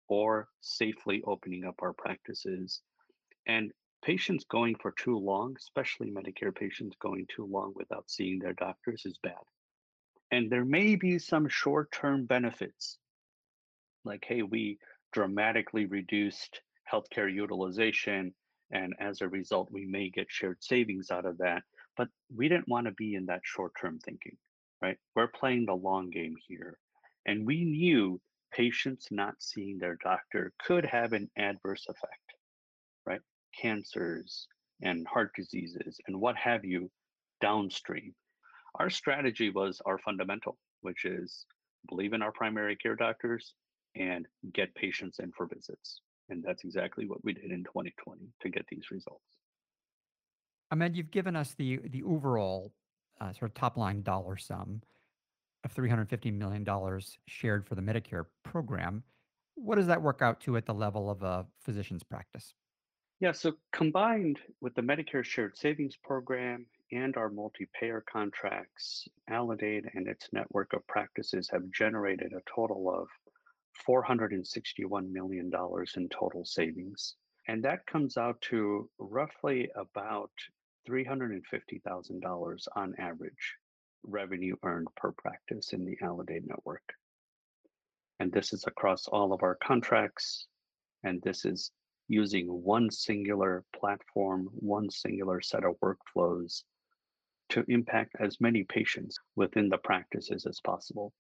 or 0.08 0.48
safely 0.62 1.22
opening 1.26 1.66
up 1.66 1.76
our 1.82 1.94
practices. 1.94 2.82
And 3.48 3.72
patients 4.08 4.46
going 4.50 4.74
for 4.82 4.94
too 4.94 5.18
long, 5.18 5.54
especially 5.58 6.10
Medicare 6.10 6.56
patients 6.56 6.96
going 7.02 7.28
too 7.28 7.46
long 7.46 7.74
without 7.76 8.10
seeing 8.10 8.40
their 8.40 8.54
doctors, 8.54 9.02
is 9.06 9.20
bad. 9.22 9.34
And 10.32 10.50
there 10.50 10.64
may 10.64 10.96
be 10.96 11.20
some 11.20 11.50
short 11.50 11.92
term 11.92 12.26
benefits, 12.26 13.00
like, 14.06 14.24
hey, 14.26 14.44
we 14.44 14.80
dramatically 15.12 15.88
reduced 15.88 16.62
healthcare 16.90 17.32
utilization. 17.32 18.34
And 18.72 18.94
as 18.98 19.20
a 19.20 19.28
result, 19.28 19.68
we 19.74 19.86
may 19.86 20.10
get 20.10 20.28
shared 20.30 20.64
savings 20.64 21.12
out 21.12 21.26
of 21.26 21.38
that. 21.40 21.64
But 21.98 22.08
we 22.34 22.48
didn't 22.48 22.70
want 22.70 22.88
to 22.88 22.94
be 22.94 23.16
in 23.16 23.26
that 23.26 23.42
short 23.44 23.74
term 23.80 24.00
thinking, 24.00 24.38
right? 24.82 24.98
We're 25.18 25.28
playing 25.28 25.66
the 25.66 25.74
long 25.74 26.12
game 26.12 26.36
here. 26.48 26.78
And 27.26 27.46
we 27.46 27.66
knew 27.66 28.22
patients 28.54 29.08
not 29.12 29.36
seeing 29.40 29.80
their 29.80 29.98
doctor 30.02 30.54
could 30.66 30.86
have 30.86 31.12
an 31.12 31.30
adverse 31.38 31.86
effect, 31.90 32.36
right? 33.06 33.20
Cancers 33.60 34.48
and 34.82 35.08
heart 35.08 35.32
diseases 35.36 36.00
and 36.08 36.20
what 36.20 36.36
have 36.36 36.64
you 36.64 36.90
downstream. 37.42 38.14
Our 38.76 38.90
strategy 38.90 39.50
was 39.50 39.82
our 39.86 39.98
fundamental, 39.98 40.58
which 40.82 41.06
is 41.06 41.46
believe 41.90 42.14
in 42.14 42.22
our 42.22 42.32
primary 42.32 42.76
care 42.76 42.96
doctors 42.96 43.54
and 43.96 44.28
get 44.54 44.76
patients 44.76 45.20
in 45.20 45.32
for 45.32 45.48
visits. 45.48 46.02
And 46.30 46.44
that's 46.44 46.64
exactly 46.64 47.08
what 47.08 47.24
we 47.24 47.34
did 47.34 47.52
in 47.52 47.64
2020 47.64 48.22
to 48.42 48.50
get 48.50 48.66
these 48.70 48.92
results. 48.92 49.24
Ahmed, 50.72 50.96
you've 50.96 51.12
given 51.12 51.36
us 51.36 51.54
the 51.54 51.80
the 51.86 52.04
overall 52.04 52.74
uh, 53.22 53.32
sort 53.32 53.50
of 53.50 53.54
top 53.54 53.78
line 53.78 54.04
dollar 54.04 54.38
sum 54.38 54.82
of 55.64 55.74
$350 55.74 56.34
million 56.34 56.66
shared 57.26 57.66
for 57.66 57.76
the 57.76 57.82
Medicare 57.82 58.26
program. 58.44 59.04
What 59.56 59.76
does 59.76 59.88
that 59.88 60.02
work 60.02 60.22
out 60.22 60.40
to 60.42 60.56
at 60.58 60.66
the 60.66 60.74
level 60.74 61.10
of 61.10 61.24
a 61.24 61.46
physician's 61.64 62.04
practice? 62.04 62.54
Yeah, 63.20 63.32
so 63.32 63.54
combined 63.74 64.38
with 64.62 64.76
the 64.76 64.84
Medicare 64.84 65.24
Shared 65.24 65.58
Savings 65.58 65.96
Program 66.04 66.68
and 66.92 67.18
our 67.18 67.30
multi-payer 67.30 68.04
contracts, 68.08 69.08
Aledade 69.28 69.86
and 69.96 70.08
its 70.08 70.30
network 70.32 70.74
of 70.74 70.86
practices 70.86 71.50
have 71.52 71.72
generated 71.72 72.34
a 72.34 72.44
total 72.56 72.94
of 72.94 73.08
$461 73.90 75.12
million 75.12 75.52
in 75.96 76.10
total 76.10 76.46
savings. 76.46 77.16
And 77.48 77.64
that 77.64 77.88
comes 77.88 78.18
out 78.18 78.40
to 78.50 78.88
roughly 79.00 79.68
about 79.76 80.32
$350,000 80.88 82.68
on 82.76 82.94
average 83.00 83.56
revenue 84.04 84.56
earned 84.64 84.90
per 84.96 85.12
practice 85.14 85.74
in 85.74 85.86
the 85.86 85.98
Aledade 86.04 86.46
network. 86.46 86.94
And 88.20 88.32
this 88.32 88.54
is 88.54 88.66
across 88.68 89.08
all 89.08 89.34
of 89.34 89.42
our 89.42 89.56
contracts. 89.56 90.46
And 91.04 91.20
this 91.24 91.44
is 91.46 91.72
using 92.08 92.48
one 92.48 92.90
singular 92.90 93.64
platform, 93.76 94.50
one 94.54 94.90
singular 94.90 95.42
set 95.42 95.64
of 95.64 95.76
workflows 95.84 96.64
to 97.50 97.64
impact 97.68 98.16
as 98.20 98.42
many 98.42 98.64
patients 98.64 99.18
within 99.36 99.70
the 99.70 99.78
practices 99.78 100.46
as 100.46 100.60
possible. 100.62 101.14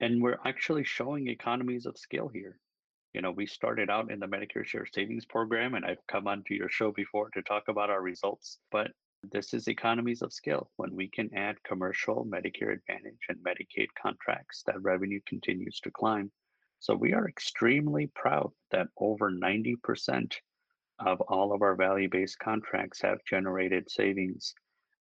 And 0.00 0.22
we're 0.22 0.38
actually 0.44 0.84
showing 0.84 1.28
economies 1.28 1.86
of 1.86 1.98
scale 1.98 2.28
here. 2.28 2.58
You 3.14 3.22
know, 3.22 3.30
we 3.30 3.46
started 3.46 3.90
out 3.90 4.10
in 4.10 4.20
the 4.20 4.26
Medicare 4.26 4.64
Share 4.64 4.86
Savings 4.86 5.24
Program, 5.24 5.74
and 5.74 5.84
I've 5.84 6.06
come 6.06 6.28
onto 6.28 6.54
your 6.54 6.68
show 6.68 6.92
before 6.92 7.30
to 7.30 7.42
talk 7.42 7.64
about 7.68 7.90
our 7.90 8.02
results. 8.02 8.58
But 8.70 8.92
this 9.22 9.54
is 9.54 9.66
economies 9.66 10.22
of 10.22 10.32
scale. 10.32 10.70
When 10.76 10.94
we 10.94 11.08
can 11.08 11.30
add 11.34 11.62
commercial, 11.64 12.26
Medicare 12.26 12.72
Advantage, 12.72 13.18
and 13.28 13.38
Medicaid 13.38 13.88
contracts, 14.00 14.62
that 14.66 14.80
revenue 14.82 15.20
continues 15.26 15.80
to 15.80 15.90
climb. 15.90 16.30
So 16.80 16.94
we 16.94 17.12
are 17.12 17.28
extremely 17.28 18.06
proud 18.14 18.52
that 18.70 18.88
over 18.96 19.32
90% 19.32 20.32
of 21.00 21.20
all 21.22 21.52
of 21.52 21.60
our 21.60 21.74
value 21.74 22.08
based 22.08 22.38
contracts 22.38 23.00
have 23.02 23.24
generated 23.24 23.90
savings 23.90 24.54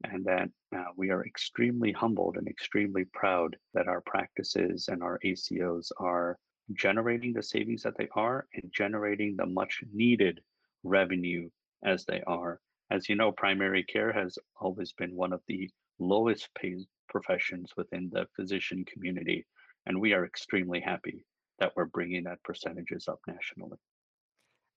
and 0.04 0.26
that 0.26 0.50
uh, 0.76 0.86
we 0.96 1.12
are 1.12 1.26
extremely 1.26 1.92
humbled 1.92 2.38
and 2.38 2.48
extremely 2.48 3.06
proud 3.06 3.56
that 3.74 3.88
our 3.88 4.02
practices 4.02 4.88
and 4.88 5.04
our 5.04 5.20
ACOs 5.24 5.92
are 5.98 6.38
generating 6.74 7.32
the 7.32 7.44
savings 7.44 7.84
that 7.84 7.96
they 7.98 8.10
are 8.14 8.48
and 8.56 8.72
generating 8.72 9.36
the 9.36 9.46
much 9.46 9.84
needed 9.94 10.42
revenue 10.84 11.50
as 11.84 12.06
they 12.06 12.22
are. 12.28 12.60
As 12.90 13.08
you 13.08 13.16
know, 13.16 13.32
primary 13.32 13.84
care 13.84 14.12
has 14.12 14.38
always 14.60 14.94
been 14.94 15.16
one 15.16 15.34
of 15.34 15.42
the 15.48 15.70
lowest 16.00 16.50
paid 16.56 16.88
professions 17.08 17.74
within 17.78 18.10
the 18.12 18.28
physician 18.36 18.84
community, 18.86 19.46
and 19.86 20.00
we 20.00 20.14
are 20.14 20.26
extremely 20.26 20.80
happy 20.80 21.24
that 21.60 21.74
we're 21.76 21.86
bringing 21.86 22.24
that 22.24 22.44
percentages 22.44 23.08
up 23.08 23.20
nationally. 23.28 23.78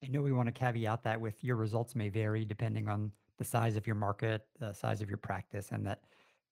I 0.02 0.08
know 0.08 0.22
we 0.22 0.32
want 0.32 0.46
to 0.46 0.52
caveat 0.52 1.02
that 1.04 1.20
with 1.20 1.42
your 1.44 1.56
results 1.56 1.94
may 1.94 2.08
vary 2.08 2.44
depending 2.44 2.88
on 2.88 3.12
the 3.38 3.44
size 3.44 3.76
of 3.76 3.86
your 3.86 3.96
market, 3.96 4.46
the 4.58 4.72
size 4.72 5.02
of 5.02 5.08
your 5.08 5.18
practice, 5.18 5.68
and 5.72 5.86
that 5.86 6.00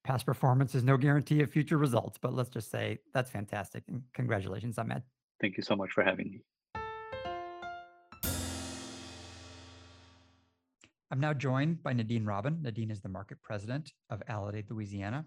past 0.04 0.26
performance 0.26 0.74
is 0.74 0.84
no 0.84 0.96
guarantee 0.96 1.42
of 1.42 1.50
future 1.50 1.78
results. 1.78 2.18
But 2.20 2.34
let's 2.34 2.50
just 2.50 2.70
say 2.70 2.98
that's 3.14 3.30
fantastic. 3.30 3.84
And 3.88 4.02
congratulations, 4.14 4.78
Ahmed. 4.78 5.02
Thank 5.40 5.56
you 5.56 5.62
so 5.62 5.76
much 5.76 5.90
for 5.92 6.04
having 6.04 6.30
me. 6.30 6.40
I'm 11.10 11.20
now 11.20 11.32
joined 11.32 11.82
by 11.82 11.94
Nadine 11.94 12.26
Robin. 12.26 12.60
Nadine 12.60 12.90
is 12.90 13.00
the 13.00 13.08
market 13.08 13.38
president 13.42 13.92
of 14.10 14.22
Aledade, 14.28 14.70
Louisiana. 14.70 15.24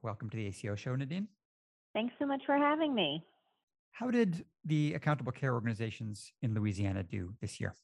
Welcome 0.00 0.30
to 0.30 0.36
the 0.36 0.46
ACO 0.46 0.74
show, 0.74 0.96
Nadine. 0.96 1.28
Thanks 1.92 2.14
so 2.18 2.26
much 2.26 2.40
for 2.46 2.56
having 2.56 2.94
me. 2.94 3.22
How 3.98 4.12
did 4.12 4.44
the 4.64 4.94
accountable 4.94 5.32
care 5.32 5.52
organizations 5.52 6.32
in 6.40 6.54
Louisiana 6.54 7.02
do 7.02 7.34
this 7.40 7.58
year? 7.58 7.74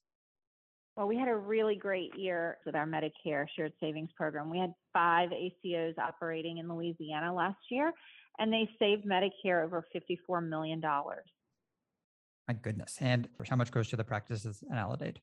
Well, 0.97 1.09
we 1.09 1.16
had 1.16 1.26
a 1.26 1.35
really 1.35 1.75
great 1.75 2.16
year 2.16 2.59
with 2.64 2.76
our 2.76 2.87
Medicare 2.87 3.47
Shared 3.56 3.73
Savings 3.80 4.11
Program. 4.16 4.49
We 4.49 4.61
had 4.61 4.73
five 4.92 5.30
ACOs 5.30 5.99
operating 5.99 6.59
in 6.59 6.73
Louisiana 6.73 7.35
last 7.35 7.59
year, 7.68 7.92
and 8.38 8.52
they 8.52 8.71
saved 8.78 9.04
Medicare 9.04 9.64
over 9.64 9.85
$54 9.92 10.49
million. 10.49 10.80
My 10.80 12.54
goodness. 12.62 12.97
And 13.00 13.28
how 13.50 13.56
much 13.56 13.73
goes 13.73 13.88
to 13.88 13.97
the 13.97 14.04
practices 14.04 14.62
in 14.71 14.76
Aledade? 14.76 15.16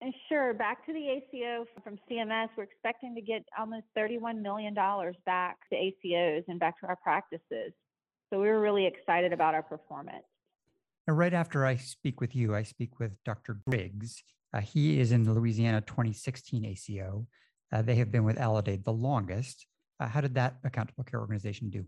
And 0.00 0.12
sure, 0.28 0.54
back 0.54 0.84
to 0.86 0.92
the 0.92 1.08
ACO 1.08 1.66
from 1.84 2.00
CMS, 2.10 2.48
we're 2.56 2.64
expecting 2.64 3.14
to 3.14 3.20
get 3.20 3.44
almost 3.56 3.84
$31 3.96 4.42
million 4.42 4.74
back 4.74 5.58
to 5.70 5.76
ACOs 5.76 6.42
and 6.48 6.58
back 6.58 6.80
to 6.80 6.88
our 6.88 6.96
practices. 6.96 7.72
So 8.30 8.40
we 8.40 8.48
were 8.48 8.60
really 8.60 8.86
excited 8.86 9.32
about 9.32 9.54
our 9.54 9.62
performance. 9.62 10.24
Right 11.08 11.34
after 11.34 11.66
I 11.66 11.76
speak 11.76 12.20
with 12.20 12.36
you, 12.36 12.54
I 12.54 12.62
speak 12.62 13.00
with 13.00 13.12
Dr. 13.24 13.58
Riggs. 13.66 14.22
Uh, 14.54 14.60
he 14.60 15.00
is 15.00 15.10
in 15.10 15.24
the 15.24 15.32
Louisiana 15.32 15.80
2016 15.80 16.64
ACO. 16.64 17.26
Uh, 17.72 17.82
they 17.82 17.96
have 17.96 18.12
been 18.12 18.22
with 18.22 18.36
Aledade 18.36 18.84
the 18.84 18.92
longest. 18.92 19.66
Uh, 19.98 20.06
how 20.06 20.20
did 20.20 20.34
that 20.34 20.56
accountable 20.62 21.02
care 21.02 21.18
organization 21.18 21.70
do? 21.70 21.84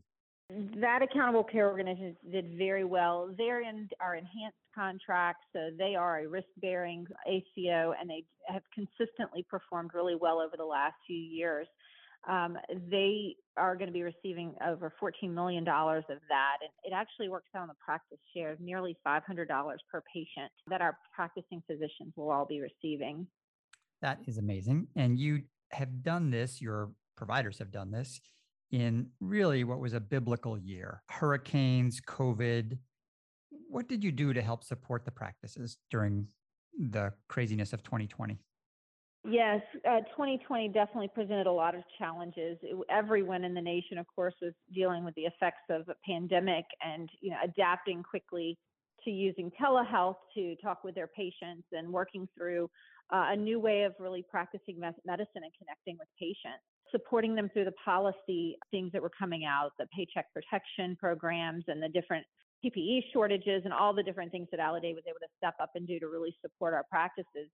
That 0.81 1.01
accountable 1.03 1.45
care 1.45 1.69
organization 1.69 2.17
did 2.31 2.57
very 2.59 2.85
well. 2.85 3.33
They're 3.39 3.63
in 3.63 3.89
our 4.01 4.17
enhanced 4.17 4.59
contracts, 4.75 5.45
so 5.53 5.71
they 5.79 5.95
are 5.95 6.21
a 6.21 6.29
risk 6.29 6.49
bearing 6.61 7.07
ACO 7.27 7.95
and 7.99 8.11
they 8.11 8.25
have 8.49 8.63
consistently 8.75 9.47
performed 9.49 9.93
really 9.95 10.17
well 10.21 10.41
over 10.41 10.57
the 10.57 10.65
last 10.65 10.97
few 11.07 11.17
years 11.17 11.69
um, 12.29 12.57
they 12.91 13.37
are 13.57 13.77
going 13.77 13.87
to 13.87 13.93
be 13.93 14.03
receiving 14.03 14.55
over 14.67 14.93
$14 15.03 15.31
million 15.33 15.67
of 15.67 16.05
that. 16.07 16.57
And 16.61 16.71
it 16.85 16.93
actually 16.95 17.29
works 17.29 17.49
out 17.55 17.63
on 17.63 17.69
the 17.69 17.75
practice 17.85 18.19
share 18.35 18.53
of 18.53 18.61
nearly 18.61 18.97
$500 19.07 19.21
per 19.91 20.03
patient 20.13 20.51
that 20.69 20.81
our 20.81 20.99
practicing 21.15 21.63
physicians 21.67 22.13
will 22.17 22.31
all 22.31 22.47
be 22.47 22.61
receiving. 22.61 23.27
That 24.03 24.19
is 24.27 24.39
amazing. 24.39 24.89
And 24.97 25.19
you 25.19 25.43
have 25.73 26.03
done 26.03 26.31
this, 26.31 26.61
your 26.61 26.91
providers 27.17 27.59
have 27.59 27.71
done 27.71 27.91
this 27.91 28.21
in 28.71 29.09
really 29.21 29.65
what 29.65 29.79
was 29.79 29.93
a 29.93 30.01
biblical 30.01 30.59
year 30.59 31.03
hurricanes, 31.09 32.01
COVID. 32.01 32.79
What 33.69 33.89
did 33.89 34.03
you 34.03 34.13
do 34.13 34.33
to 34.33 34.43
help 34.43 34.65
support 34.65 35.05
the 35.05 35.11
practices 35.11 35.79
during 35.91 36.27
the 36.79 37.13
craziness 37.29 37.73
of 37.73 37.83
2020? 37.83 38.39
Yes, 39.27 39.63
uh, 39.89 40.01
2020 40.11 40.69
definitely 40.69 41.09
presented 41.09 41.47
a 41.47 41.53
lot 41.53 41.75
of 41.75 41.83
challenges. 41.99 42.59
It, 42.63 42.77
everyone 42.91 43.43
in 43.43 43.55
the 43.55 43.61
nation, 43.61 43.97
of 43.97 44.07
course, 44.15 44.35
was 44.43 44.53
dealing 44.75 45.03
with 45.03 45.15
the 45.15 45.23
effects 45.23 45.65
of 45.71 45.89
a 45.89 45.95
pandemic 46.07 46.67
and 46.85 47.09
you 47.23 47.31
know 47.31 47.39
adapting 47.43 48.03
quickly 48.03 48.59
to 49.03 49.11
using 49.11 49.51
telehealth 49.61 50.17
to 50.35 50.55
talk 50.57 50.85
with 50.85 50.95
their 50.95 51.07
patients 51.07 51.67
and 51.73 51.91
working 51.91 52.29
through 52.37 52.69
uh, 53.13 53.29
a 53.31 53.37
new 53.37 53.59
way 53.59 53.85
of 53.85 53.95
really 53.99 54.25
practicing 54.31 54.79
medicine 54.79 55.43
and 55.43 55.53
connecting 55.59 55.97
with 55.99 56.09
patients. 56.19 56.63
Supporting 56.91 57.35
them 57.35 57.49
through 57.53 57.65
the 57.65 57.75
policy 57.85 58.57
things 58.71 58.93
that 58.93 59.01
were 59.03 59.11
coming 59.19 59.45
out, 59.47 59.71
the 59.79 59.87
paycheck 59.97 60.27
protection 60.33 60.97
programs 61.01 61.65
and 61.69 61.83
the 61.83 61.89
different 61.89 62.27
PPE 62.65 63.13
shortages 63.13 63.63
and 63.65 63.73
all 63.73 63.93
the 63.93 64.03
different 64.03 64.33
things 64.33 64.49
that 64.51 64.61
Aledade 64.61 64.95
was 64.95 65.05
able 65.07 65.19
to 65.21 65.29
step 65.37 65.55
up 65.61 65.71
and 65.75 65.87
do 65.87 65.99
to 66.01 66.09
really 66.09 66.35
support 66.41 66.75
our 66.75 66.85
practices. 66.91 67.51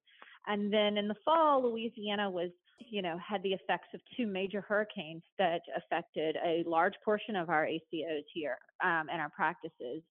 And 0.47 0.73
then 0.73 0.97
in 0.97 1.09
the 1.09 1.17
fall, 1.25 1.63
Louisiana 1.63 2.31
was, 2.31 2.51
you 2.79 3.03
know, 3.03 3.19
had 3.19 3.43
the 3.43 3.53
effects 3.53 3.89
of 3.95 4.01
two 4.17 4.27
major 4.27 4.61
hurricanes 4.61 5.23
that 5.39 5.61
affected 5.77 6.37
a 6.45 6.65
large 6.67 6.95
portion 7.05 7.37
of 7.37 7.51
our 7.51 7.67
ACOs 7.67 8.25
here 8.33 8.57
um, 8.83 9.09
and 9.13 9.21
our 9.21 9.31
practices. 9.31 10.03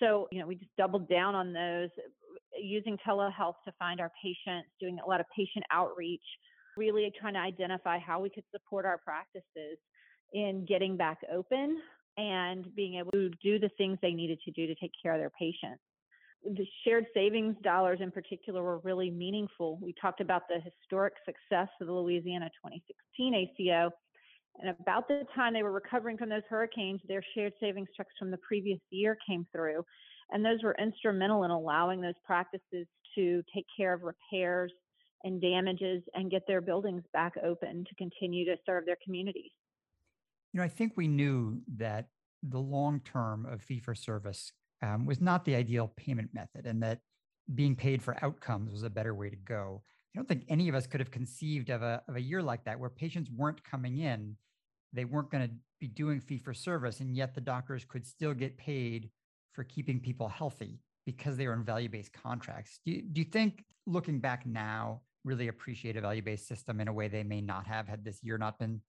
So, 0.00 0.28
you 0.30 0.40
know, 0.40 0.46
we 0.46 0.54
just 0.54 0.74
doubled 0.76 1.08
down 1.08 1.34
on 1.34 1.52
those, 1.52 1.90
using 2.56 2.96
telehealth 3.06 3.56
to 3.66 3.72
find 3.78 4.00
our 4.00 4.10
patients, 4.22 4.68
doing 4.80 4.98
a 5.04 5.08
lot 5.08 5.20
of 5.20 5.26
patient 5.36 5.64
outreach, 5.72 6.22
really 6.76 7.12
trying 7.20 7.34
to 7.34 7.40
identify 7.40 7.98
how 7.98 8.20
we 8.20 8.30
could 8.30 8.44
support 8.52 8.86
our 8.86 8.98
practices 8.98 9.78
in 10.32 10.64
getting 10.66 10.96
back 10.96 11.18
open 11.32 11.78
and 12.18 12.74
being 12.74 12.96
able 12.96 13.12
to 13.12 13.30
do 13.42 13.58
the 13.58 13.70
things 13.78 13.96
they 14.02 14.12
needed 14.12 14.40
to 14.44 14.50
do 14.50 14.66
to 14.66 14.74
take 14.74 14.90
care 15.00 15.14
of 15.14 15.20
their 15.20 15.30
patients. 15.30 15.80
The 16.44 16.66
shared 16.84 17.06
savings 17.14 17.56
dollars 17.62 18.00
in 18.02 18.10
particular 18.10 18.62
were 18.62 18.78
really 18.78 19.10
meaningful. 19.10 19.78
We 19.80 19.94
talked 20.00 20.20
about 20.20 20.42
the 20.48 20.60
historic 20.60 21.14
success 21.24 21.68
of 21.80 21.86
the 21.86 21.92
Louisiana 21.92 22.50
2016 22.64 23.34
ACO. 23.34 23.90
And 24.60 24.74
about 24.80 25.06
the 25.06 25.24
time 25.34 25.54
they 25.54 25.62
were 25.62 25.72
recovering 25.72 26.16
from 26.18 26.28
those 26.28 26.42
hurricanes, 26.48 27.00
their 27.06 27.22
shared 27.34 27.52
savings 27.60 27.88
checks 27.96 28.12
from 28.18 28.30
the 28.30 28.38
previous 28.38 28.80
year 28.90 29.16
came 29.28 29.46
through. 29.52 29.84
And 30.30 30.44
those 30.44 30.62
were 30.62 30.76
instrumental 30.80 31.44
in 31.44 31.50
allowing 31.50 32.00
those 32.00 32.18
practices 32.26 32.86
to 33.14 33.42
take 33.54 33.66
care 33.76 33.92
of 33.92 34.02
repairs 34.02 34.72
and 35.24 35.40
damages 35.40 36.02
and 36.14 36.30
get 36.30 36.42
their 36.46 36.60
buildings 36.60 37.02
back 37.12 37.34
open 37.42 37.84
to 37.88 37.94
continue 37.96 38.44
to 38.46 38.56
serve 38.66 38.84
their 38.84 38.98
communities. 39.04 39.50
You 40.52 40.58
know, 40.58 40.64
I 40.64 40.68
think 40.68 40.92
we 40.96 41.08
knew 41.08 41.60
that 41.76 42.08
the 42.42 42.58
long 42.58 43.00
term 43.00 43.46
of 43.46 43.62
fee 43.62 43.80
for 43.80 43.94
service 43.94 44.52
um, 44.82 45.06
was 45.06 45.20
not 45.20 45.44
the 45.44 45.54
ideal 45.54 45.92
payment 45.96 46.30
method 46.32 46.66
and 46.66 46.82
that 46.82 47.00
being 47.54 47.74
paid 47.74 48.02
for 48.02 48.22
outcomes 48.22 48.70
was 48.70 48.82
a 48.82 48.90
better 48.90 49.14
way 49.14 49.30
to 49.30 49.36
go. 49.36 49.82
I 50.14 50.18
don't 50.18 50.28
think 50.28 50.44
any 50.48 50.68
of 50.68 50.74
us 50.74 50.86
could 50.86 51.00
have 51.00 51.10
conceived 51.10 51.70
of 51.70 51.82
a, 51.82 52.02
of 52.08 52.16
a 52.16 52.20
year 52.20 52.42
like 52.42 52.64
that 52.64 52.78
where 52.78 52.90
patients 52.90 53.30
weren't 53.30 53.62
coming 53.64 53.98
in, 53.98 54.36
they 54.92 55.04
weren't 55.04 55.30
going 55.30 55.48
to 55.48 55.54
be 55.80 55.86
doing 55.86 56.20
fee 56.20 56.38
for 56.38 56.54
service, 56.54 57.00
and 57.00 57.16
yet 57.16 57.34
the 57.34 57.40
doctors 57.40 57.84
could 57.84 58.06
still 58.06 58.34
get 58.34 58.58
paid 58.58 59.10
for 59.52 59.64
keeping 59.64 60.00
people 60.00 60.28
healthy 60.28 60.80
because 61.06 61.36
they 61.36 61.46
were 61.46 61.54
in 61.54 61.64
value 61.64 61.88
based 61.88 62.12
contracts. 62.12 62.80
Do 62.84 62.92
you, 62.92 63.02
do 63.02 63.20
you 63.20 63.26
think 63.26 63.64
looking 63.86 64.18
back 64.18 64.46
now, 64.46 65.02
really 65.24 65.48
appreciate 65.48 65.96
a 65.96 66.00
value 66.00 66.22
based 66.22 66.46
system 66.46 66.80
in 66.80 66.88
a 66.88 66.92
way 66.92 67.08
they 67.08 67.22
may 67.22 67.40
not 67.40 67.66
have 67.66 67.88
had 67.88 68.04
this 68.04 68.22
year 68.22 68.38
not 68.38 68.58
been 68.58 68.80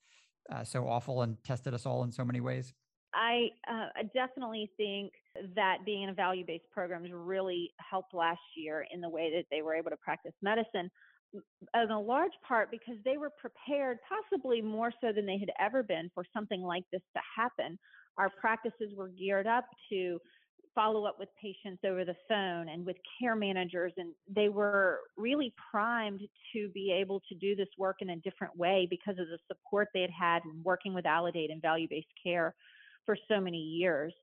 uh, 0.51 0.63
so 0.63 0.87
awful 0.87 1.21
and 1.21 1.41
tested 1.43 1.73
us 1.73 1.85
all 1.85 2.03
in 2.03 2.11
so 2.11 2.25
many 2.25 2.41
ways? 2.41 2.73
I 3.13 3.49
uh, 3.69 4.03
definitely 4.13 4.69
think 4.77 5.13
that 5.55 5.77
being 5.85 6.03
in 6.03 6.09
a 6.09 6.13
value 6.13 6.45
based 6.45 6.65
programs 6.71 7.09
really 7.11 7.71
helped 7.77 8.13
last 8.13 8.41
year 8.55 8.85
in 8.93 9.01
the 9.01 9.09
way 9.09 9.31
that 9.35 9.45
they 9.51 9.61
were 9.61 9.73
able 9.73 9.89
to 9.89 9.97
practice 9.97 10.33
medicine. 10.41 10.91
In 11.33 11.91
a 11.91 11.99
large 11.99 12.31
part 12.47 12.71
because 12.71 12.95
they 13.05 13.17
were 13.17 13.31
prepared, 13.31 13.97
possibly 14.07 14.61
more 14.61 14.91
so 15.01 15.11
than 15.11 15.25
they 15.25 15.37
had 15.37 15.51
ever 15.59 15.83
been, 15.83 16.09
for 16.13 16.23
something 16.33 16.61
like 16.61 16.83
this 16.91 17.01
to 17.15 17.21
happen. 17.35 17.77
Our 18.17 18.29
practices 18.41 18.93
were 18.95 19.09
geared 19.09 19.47
up 19.47 19.65
to 19.91 20.19
follow 20.75 21.05
up 21.05 21.19
with 21.19 21.29
patients 21.41 21.81
over 21.85 22.05
the 22.05 22.15
phone 22.27 22.69
and 22.69 22.85
with 22.85 22.97
care 23.19 23.35
managers, 23.35 23.93
and 23.97 24.13
they 24.33 24.49
were 24.49 24.99
really 25.17 25.53
primed 25.71 26.21
to 26.53 26.69
be 26.69 26.91
able 26.91 27.21
to 27.29 27.35
do 27.35 27.55
this 27.55 27.67
work 27.77 27.97
in 28.01 28.11
a 28.11 28.15
different 28.17 28.55
way 28.57 28.87
because 28.89 29.17
of 29.19 29.27
the 29.27 29.37
support 29.47 29.87
they 29.93 30.01
had 30.01 30.11
had 30.11 30.41
in 30.45 30.61
working 30.63 30.93
with 30.93 31.05
Aledade 31.05 31.51
and 31.51 31.61
value 31.61 31.87
based 31.89 32.07
care 32.23 32.55
for 33.05 33.17
so 33.27 33.39
many 33.39 33.57
years. 33.57 34.13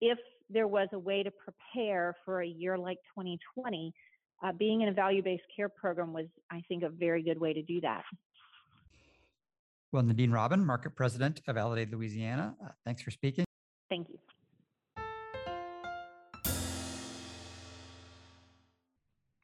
If 0.00 0.18
there 0.50 0.66
was 0.66 0.88
a 0.92 0.98
way 0.98 1.22
to 1.22 1.30
prepare 1.30 2.14
for 2.24 2.42
a 2.42 2.46
year 2.46 2.76
like 2.76 2.98
2020, 3.16 3.92
uh, 4.42 4.52
being 4.52 4.80
in 4.80 4.88
a 4.88 4.92
value 4.92 5.22
based 5.22 5.44
care 5.54 5.68
program 5.68 6.12
was, 6.12 6.26
I 6.50 6.62
think, 6.68 6.82
a 6.82 6.88
very 6.88 7.22
good 7.22 7.38
way 7.38 7.52
to 7.52 7.62
do 7.62 7.80
that. 7.82 8.02
Well, 9.92 10.02
Nadine 10.02 10.32
Robin, 10.32 10.64
Market 10.64 10.96
President 10.96 11.42
of 11.46 11.56
Aledade, 11.56 11.92
Louisiana, 11.92 12.56
uh, 12.64 12.68
thanks 12.84 13.02
for 13.02 13.10
speaking. 13.10 13.44
Thank 13.90 14.08
you. 14.08 14.18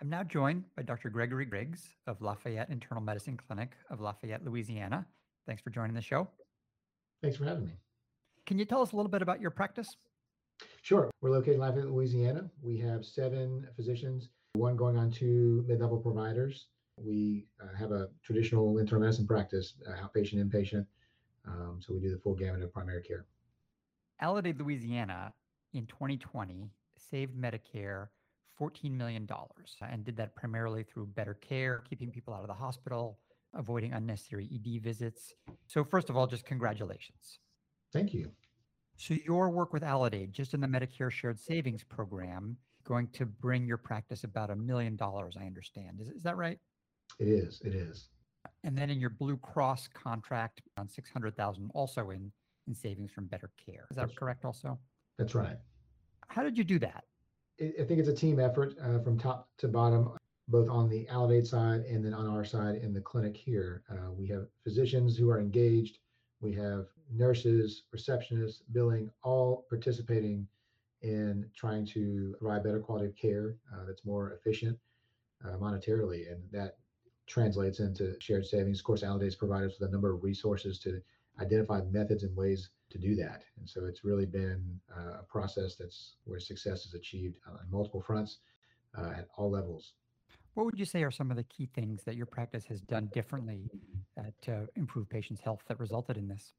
I'm 0.09 0.13
now 0.13 0.23
joined 0.23 0.65
by 0.75 0.85
Dr. 0.85 1.11
Gregory 1.11 1.45
Riggs 1.45 1.87
of 2.07 2.23
Lafayette 2.23 2.71
Internal 2.71 3.05
Medicine 3.05 3.37
Clinic 3.37 3.73
of 3.91 4.01
Lafayette, 4.01 4.43
Louisiana. 4.43 5.07
Thanks 5.47 5.61
for 5.61 5.69
joining 5.69 5.95
the 5.95 6.01
show. 6.01 6.27
Thanks 7.21 7.37
for 7.37 7.45
having 7.45 7.67
me. 7.67 7.73
Can 8.47 8.59
you 8.59 8.65
tell 8.65 8.81
us 8.81 8.93
a 8.93 8.97
little 8.97 9.11
bit 9.11 9.21
about 9.21 9.39
your 9.39 9.51
practice? 9.51 9.87
Sure. 10.81 11.11
We're 11.21 11.29
located 11.29 11.57
in 11.57 11.61
Lafayette, 11.61 11.91
Louisiana. 11.91 12.49
We 12.63 12.79
have 12.79 13.05
seven 13.05 13.69
physicians, 13.77 14.31
one 14.55 14.77
going 14.77 14.97
on 14.97 15.11
to 15.11 15.63
mid 15.69 15.79
level 15.79 15.99
providers. 15.99 16.69
We 16.97 17.47
uh, 17.63 17.77
have 17.77 17.93
a 17.93 18.09
traditional 18.25 18.79
internal 18.79 19.03
medicine 19.03 19.27
practice, 19.27 19.75
uh, 19.87 20.03
outpatient, 20.03 20.43
inpatient. 20.43 20.87
Um, 21.47 21.81
so 21.81 21.93
we 21.93 22.01
do 22.01 22.11
the 22.11 22.19
full 22.19 22.35
gamut 22.35 22.63
of 22.63 22.73
primary 22.73 23.03
care. 23.03 23.27
Aledade, 24.23 24.59
Louisiana 24.59 25.35
in 25.75 25.85
2020 25.85 26.71
saved 26.97 27.37
Medicare 27.37 28.09
$14 28.61 28.91
million 28.93 29.29
and 29.83 30.05
did 30.05 30.17
that 30.17 30.35
primarily 30.35 30.83
through 30.83 31.07
better 31.07 31.35
care, 31.35 31.83
keeping 31.89 32.11
people 32.11 32.35
out 32.35 32.43
of 32.43 32.49
the 32.49 32.55
hospital, 32.55 33.19
avoiding 33.55 33.93
unnecessary 33.93 34.49
ED 34.55 34.83
visits. 34.83 35.33
So, 35.67 35.85
first 35.85 36.11
of 36.11 36.17
all, 36.17 36.27
just 36.27 36.45
congratulations. 36.45 37.39
Thank 37.93 38.13
you. 38.13 38.31
So, 38.97 39.15
your 39.25 39.51
work 39.51 39.73
with 39.73 39.83
Aledade, 39.83 40.33
just 40.33 40.55
in 40.55 40.61
the 40.61 40.67
Medicare 40.67 41.11
Shared 41.11 41.39
Savings 41.39 41.85
Program, 41.85 42.57
going 42.85 43.09
to 43.09 43.27
bring 43.27 43.67
your 43.67 43.77
practice 43.77 44.25
about 44.25 44.51
a 44.51 44.57
million 44.57 44.97
dollars, 44.97 45.37
I 45.41 45.45
understand. 45.45 46.01
Is, 46.01 46.09
is 46.09 46.23
that 46.23 46.37
right? 46.37 46.59
It 47.19 47.29
is. 47.29 47.61
It 47.65 47.75
is. 47.75 48.09
And 48.65 48.77
then 48.77 48.91
in 48.91 49.01
your 49.01 49.11
Blue 49.11 49.37
Cross 49.37 49.89
contract, 49.95 50.63
on 50.77 50.89
600,000 50.89 51.71
also 51.75 52.11
in, 52.11 52.33
in 52.67 52.75
savings 52.75 53.13
from 53.13 53.27
better 53.27 53.51
care. 53.65 53.87
Is 53.91 53.97
that 53.97 54.07
That's 54.07 54.19
correct 54.19 54.45
also? 54.45 54.79
That's 55.19 55.35
right. 55.35 55.57
How 56.29 56.43
did 56.43 56.57
you 56.57 56.65
do 56.65 56.79
that? 56.81 57.05
I 57.61 57.85
think 57.85 57.99
it's 57.99 58.09
a 58.09 58.15
team 58.15 58.39
effort 58.39 58.77
uh, 58.81 59.01
from 59.01 59.19
top 59.19 59.49
to 59.59 59.69
bottom, 59.69 60.11
both 60.47 60.69
on 60.69 60.89
the 60.89 61.07
Aledade 61.07 61.47
side 61.47 61.81
and 61.83 62.05
then 62.05 62.15
on 62.15 62.29
our 62.29 62.45
side 62.45 62.77
in 62.77 62.93
the 62.93 63.01
clinic 63.01 63.37
here. 63.37 63.83
Uh, 63.91 64.13
we 64.13 64.29
have 64.29 64.47
physicians 64.63 65.17
who 65.17 65.29
are 65.29 65.41
engaged. 65.41 65.99
We 66.41 66.53
have 66.55 66.87
nurses, 67.13 67.83
receptionists, 67.95 68.63
billing, 68.73 69.11
all 69.25 69.67
participating 69.69 70.47
in 71.03 71.49
trying 71.57 71.85
to 71.87 72.37
provide 72.39 72.63
better 72.63 72.81
quality 72.81 73.07
of 73.07 73.17
care 73.17 73.57
uh, 73.75 73.85
that's 73.87 74.05
more 74.05 74.33
efficient 74.33 74.79
uh, 75.45 75.57
monetarily. 75.57 76.31
And 76.31 76.41
that 76.53 76.77
translates 77.27 77.81
into 77.81 78.15
shared 78.21 78.47
savings. 78.47 78.79
Of 78.79 78.85
course, 78.85 79.03
Aledade's 79.03 79.37
provided 79.37 79.71
us 79.71 79.81
with 79.81 79.89
a 79.89 79.93
number 79.93 80.13
of 80.13 80.23
resources 80.23 80.79
to 80.81 81.01
identify 81.41 81.81
methods 81.91 82.23
and 82.25 82.37
ways 82.37 82.71
to 82.91 82.99
do 82.99 83.15
that. 83.17 83.43
And 83.59 83.69
so 83.69 83.85
it's 83.85 84.05
really 84.05 84.27
been 84.27 84.81
uh, 84.97 85.21
a 85.21 85.23
process 85.29 85.77
that's 85.77 86.17
where 86.25 86.41
success 86.41 86.87
is 86.87 86.95
achieved 86.95 87.37
on 87.47 87.59
multiple 87.71 88.01
fronts 88.01 88.39
uh, 88.97 89.11
at 89.17 89.29
all 89.37 89.51
levels. 89.51 89.93
What 90.55 90.65
would 90.65 90.79
you 90.79 90.85
say 90.85 91.03
are 91.03 91.11
some 91.11 91.31
of 91.31 91.37
the 91.37 91.45
key 91.45 91.69
things 91.75 92.03
that 92.05 92.17
your 92.17 92.27
practice 92.27 92.65
has 92.65 92.81
done 92.81 93.09
differently 93.13 93.71
uh, 94.19 94.25
to 94.43 94.67
improve 94.75 95.09
patients' 95.09 95.41
health 95.41 95.61
that 95.69 95.79
resulted 95.79 96.17
in 96.17 96.27
this? 96.27 96.53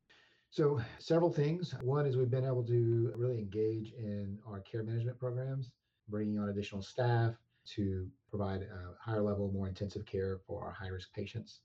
So, 0.52 0.82
several 0.98 1.32
things. 1.32 1.76
One 1.82 2.08
is 2.08 2.18
we've 2.18 2.30
been 2.30 2.46
able 2.46 2.64
to 2.64 3.14
really 3.16 3.38
engage 3.40 3.92
in 3.94 4.40
our 4.48 4.62
care 4.62 4.84
management 4.84 5.20
programs, 5.20 5.72
bringing 6.08 6.40
on 6.40 6.50
additional 6.50 6.82
staff 6.82 7.36
to 7.76 8.08
provide 8.30 8.62
a 8.62 8.94
higher 9.00 9.22
level, 9.22 9.52
more 9.52 9.68
intensive 9.68 10.06
care 10.06 10.40
for 10.48 10.64
our 10.64 10.72
high 10.72 10.88
risk 10.88 11.14
patients. 11.14 11.60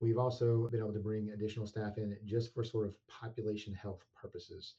We've 0.00 0.18
also 0.18 0.68
been 0.68 0.80
able 0.80 0.92
to 0.92 1.00
bring 1.00 1.30
additional 1.30 1.66
staff 1.66 1.98
in 1.98 2.16
just 2.24 2.54
for 2.54 2.62
sort 2.62 2.86
of 2.86 2.94
population 3.08 3.74
health 3.74 4.04
purposes. 4.14 4.74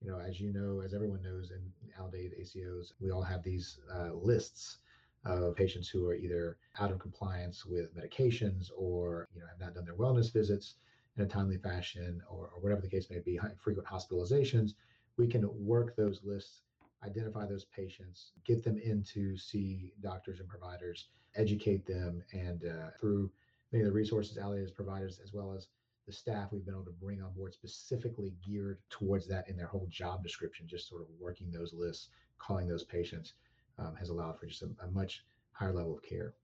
You 0.00 0.10
know, 0.10 0.18
as 0.18 0.40
you 0.40 0.52
know, 0.52 0.80
as 0.80 0.94
everyone 0.94 1.22
knows 1.22 1.52
in 1.52 1.72
Aledade 1.98 2.38
ACOs, 2.40 2.92
we 3.00 3.10
all 3.10 3.22
have 3.22 3.42
these 3.42 3.78
uh, 3.92 4.12
lists 4.12 4.78
of 5.24 5.56
patients 5.56 5.88
who 5.88 6.06
are 6.08 6.14
either 6.14 6.58
out 6.78 6.90
of 6.90 6.98
compliance 6.98 7.64
with 7.64 7.96
medications 7.96 8.70
or 8.76 9.26
you 9.34 9.40
know 9.40 9.46
have 9.46 9.60
not 9.60 9.74
done 9.74 9.84
their 9.84 9.94
wellness 9.94 10.32
visits 10.32 10.74
in 11.16 11.24
a 11.24 11.26
timely 11.26 11.56
fashion 11.56 12.20
or, 12.28 12.50
or 12.54 12.60
whatever 12.60 12.80
the 12.80 12.88
case 12.88 13.08
may 13.10 13.20
be, 13.20 13.38
frequent 13.58 13.88
hospitalizations. 13.88 14.74
We 15.16 15.28
can 15.28 15.48
work 15.64 15.94
those 15.94 16.20
lists, 16.24 16.62
identify 17.04 17.46
those 17.46 17.64
patients, 17.66 18.32
get 18.44 18.64
them 18.64 18.76
in 18.78 19.04
to 19.14 19.36
see 19.36 19.92
doctors 20.02 20.40
and 20.40 20.48
providers, 20.48 21.08
educate 21.36 21.86
them, 21.86 22.22
and 22.32 22.64
uh, 22.64 22.90
through 23.00 23.30
many 23.74 23.82
of 23.82 23.92
the 23.92 23.92
resources 23.92 24.38
Aledade 24.38 24.60
has 24.60 24.70
provided, 24.70 25.10
as 25.22 25.32
well 25.32 25.52
as 25.52 25.66
the 26.06 26.12
staff 26.12 26.52
we've 26.52 26.64
been 26.64 26.74
able 26.74 26.84
to 26.84 26.92
bring 26.92 27.20
on 27.20 27.32
board 27.32 27.52
specifically 27.52 28.32
geared 28.46 28.78
towards 28.88 29.26
that 29.26 29.48
in 29.48 29.56
their 29.56 29.66
whole 29.66 29.88
job 29.90 30.22
description, 30.22 30.64
just 30.68 30.88
sort 30.88 31.02
of 31.02 31.08
working 31.18 31.50
those 31.50 31.74
lists, 31.74 32.10
calling 32.38 32.68
those 32.68 32.84
patients, 32.84 33.32
um, 33.80 33.96
has 33.98 34.10
allowed 34.10 34.38
for 34.38 34.46
just 34.46 34.62
a, 34.62 34.68
a 34.84 34.90
much 34.92 35.24
higher 35.50 35.72
level 35.72 35.96
of 35.96 36.02
care. 36.04 36.34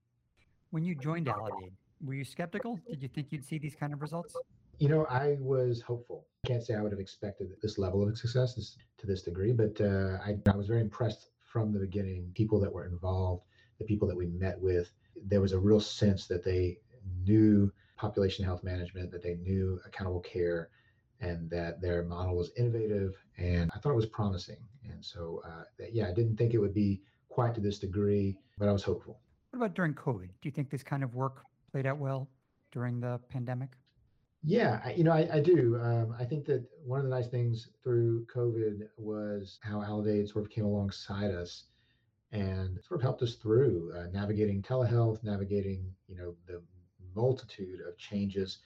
When 0.70 0.82
you 0.82 0.96
joined 0.96 1.26
Aledade, 1.26 1.70
were 2.04 2.14
you 2.14 2.24
skeptical? 2.24 2.80
Did 2.88 3.00
you 3.00 3.08
think 3.08 3.28
you'd 3.30 3.44
see 3.44 3.58
these 3.58 3.76
kind 3.76 3.92
of 3.92 4.02
results? 4.02 4.34
You 4.78 4.88
know, 4.88 5.04
I 5.06 5.36
was 5.38 5.82
hopeful. 5.82 6.26
I 6.44 6.48
can't 6.48 6.64
say 6.64 6.74
I 6.74 6.80
would 6.80 6.90
have 6.90 7.00
expected 7.00 7.52
this 7.62 7.78
level 7.78 8.08
of 8.08 8.18
success 8.18 8.54
this, 8.54 8.76
to 8.98 9.06
this 9.06 9.22
degree, 9.22 9.52
but 9.52 9.80
uh, 9.80 10.18
I, 10.24 10.36
I 10.50 10.56
was 10.56 10.66
very 10.66 10.80
impressed 10.80 11.30
from 11.44 11.72
the 11.72 11.78
beginning. 11.78 12.32
People 12.34 12.58
that 12.60 12.72
were 12.72 12.86
involved, 12.86 13.44
the 13.78 13.84
people 13.84 14.08
that 14.08 14.16
we 14.16 14.26
met 14.26 14.58
with, 14.60 14.90
there 15.26 15.40
was 15.40 15.52
a 15.52 15.58
real 15.58 15.80
sense 15.80 16.26
that 16.26 16.42
they 16.42 16.78
knew 17.24 17.72
population 17.96 18.44
health 18.44 18.64
management, 18.64 19.10
that 19.10 19.22
they 19.22 19.34
knew 19.34 19.78
accountable 19.86 20.20
care, 20.20 20.70
and 21.20 21.50
that 21.50 21.80
their 21.80 22.02
model 22.04 22.36
was 22.36 22.50
innovative. 22.56 23.14
And 23.36 23.70
I 23.74 23.78
thought 23.78 23.92
it 23.92 23.96
was 23.96 24.06
promising. 24.06 24.56
And 24.90 25.04
so, 25.04 25.42
uh, 25.46 25.64
that, 25.78 25.94
yeah, 25.94 26.08
I 26.08 26.12
didn't 26.12 26.36
think 26.36 26.54
it 26.54 26.58
would 26.58 26.74
be 26.74 27.02
quite 27.28 27.54
to 27.54 27.60
this 27.60 27.78
degree, 27.78 28.38
but 28.58 28.68
I 28.68 28.72
was 28.72 28.82
hopeful. 28.82 29.20
What 29.50 29.58
about 29.58 29.74
during 29.74 29.94
COVID? 29.94 30.28
Do 30.28 30.48
you 30.48 30.50
think 30.50 30.70
this 30.70 30.82
kind 30.82 31.04
of 31.04 31.14
work 31.14 31.42
played 31.70 31.86
out 31.86 31.98
well 31.98 32.28
during 32.72 33.00
the 33.00 33.20
pandemic? 33.28 33.70
Yeah, 34.42 34.80
I, 34.84 34.92
you 34.92 35.04
know, 35.04 35.12
I, 35.12 35.28
I 35.34 35.40
do. 35.40 35.78
Um, 35.82 36.14
I 36.18 36.24
think 36.24 36.46
that 36.46 36.64
one 36.84 36.98
of 37.00 37.04
the 37.04 37.10
nice 37.10 37.28
things 37.28 37.68
through 37.82 38.26
COVID 38.34 38.88
was 38.96 39.58
how 39.60 39.80
Aledade 39.80 40.30
sort 40.30 40.44
of 40.46 40.50
came 40.50 40.64
alongside 40.64 41.30
us 41.30 41.64
and 42.32 42.78
sort 42.86 43.00
of 43.00 43.02
helped 43.02 43.22
us 43.22 43.34
through 43.34 43.92
uh, 43.96 44.06
navigating 44.12 44.62
telehealth, 44.62 45.22
navigating, 45.22 45.84
you 46.08 46.16
know, 46.16 46.34
the 46.46 46.62
multitude 47.14 47.80
of 47.86 47.96
changes 47.98 48.58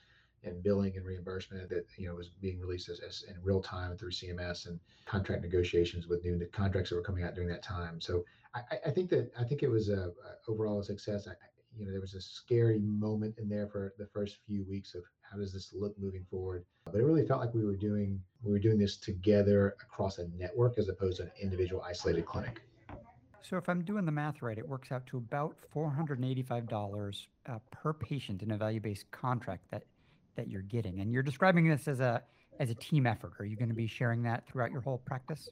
in 0.45 0.61
billing 0.61 0.97
and 0.97 1.07
reimbursement 1.07 1.69
that 1.71 1.87
you 1.97 2.09
know 2.09 2.15
was 2.15 2.29
being 2.29 2.61
released 2.61 2.89
as, 2.89 3.01
as 3.01 3.25
in 3.29 3.35
real 3.43 3.63
time 3.63 3.97
through 3.97 4.11
CMS 4.11 4.67
and 4.67 4.79
contract 5.07 5.43
negotiations 5.43 6.07
with 6.07 6.23
new 6.25 6.39
contracts 6.53 6.91
that 6.91 6.97
were 6.97 7.03
coming 7.03 7.25
out 7.25 7.35
during 7.35 7.49
that 7.49 7.63
time. 7.63 8.01
So 8.01 8.25
I, 8.55 8.61
I 8.87 8.91
think 8.91 9.11
that 9.11 9.33
I 9.39 9.45
think 9.45 9.63
it 9.63 9.71
was 9.71 9.89
a, 9.89 10.13
a 10.27 10.51
overall 10.51 10.81
a 10.81 10.85
success. 10.85 11.27
I, 11.27 11.33
you 11.77 11.85
know, 11.85 11.91
there 11.91 12.01
was 12.01 12.15
a 12.15 12.21
scary 12.21 12.79
moment 12.79 13.35
in 13.39 13.49
there 13.49 13.67
for 13.67 13.95
the 13.99 14.07
first 14.07 14.37
few 14.47 14.65
weeks 14.69 14.95
of 14.95 15.03
how 15.23 15.39
does 15.39 15.53
this 15.53 15.73
look 15.75 15.99
moving 15.99 16.25
forward. 16.31 16.65
But 16.85 16.97
it 16.97 17.05
really 17.05 17.27
felt 17.27 17.41
like 17.41 17.55
we 17.55 17.65
were 17.65 17.77
doing 17.77 18.21
we 18.43 18.53
were 18.53 18.59
doing 18.59 18.79
this 18.79 18.97
together 18.97 19.75
across 19.83 20.19
a 20.19 20.29
network 20.37 20.79
as 20.79 20.89
opposed 20.89 21.17
to 21.17 21.25
an 21.25 21.31
individual 21.41 21.83
isolated 21.83 22.27
clinic. 22.27 22.61
So 23.45 23.59
if 23.59 23.69
I'm 23.69 23.83
doing 23.83 24.07
the 24.07 24.13
math 24.13 24.41
right, 24.41 24.57
it 24.57 24.67
works 24.67 24.91
out 24.91 25.07
to 25.09 25.19
about 25.19 25.57
$485 25.75 27.27
uh, 27.47 27.59
per 27.71 27.93
patient 27.93 28.43
in 28.43 28.53
a 28.53 28.57
value-based 28.57 29.11
contract 29.11 29.71
that 29.71 29.85
that 30.37 30.49
you're 30.49 30.63
getting. 30.63 31.01
And 31.01 31.13
you're 31.13 31.23
describing 31.23 31.69
this 31.69 31.87
as 31.87 32.01
a 32.01 32.23
as 32.59 32.71
a 32.71 32.75
team 32.75 33.07
effort. 33.07 33.33
Are 33.39 33.45
you 33.45 33.57
going 33.57 33.69
to 33.69 33.75
be 33.75 33.87
sharing 33.87 34.23
that 34.23 34.47
throughout 34.47 34.71
your 34.71 34.81
whole 34.81 34.99
practice? 34.99 35.51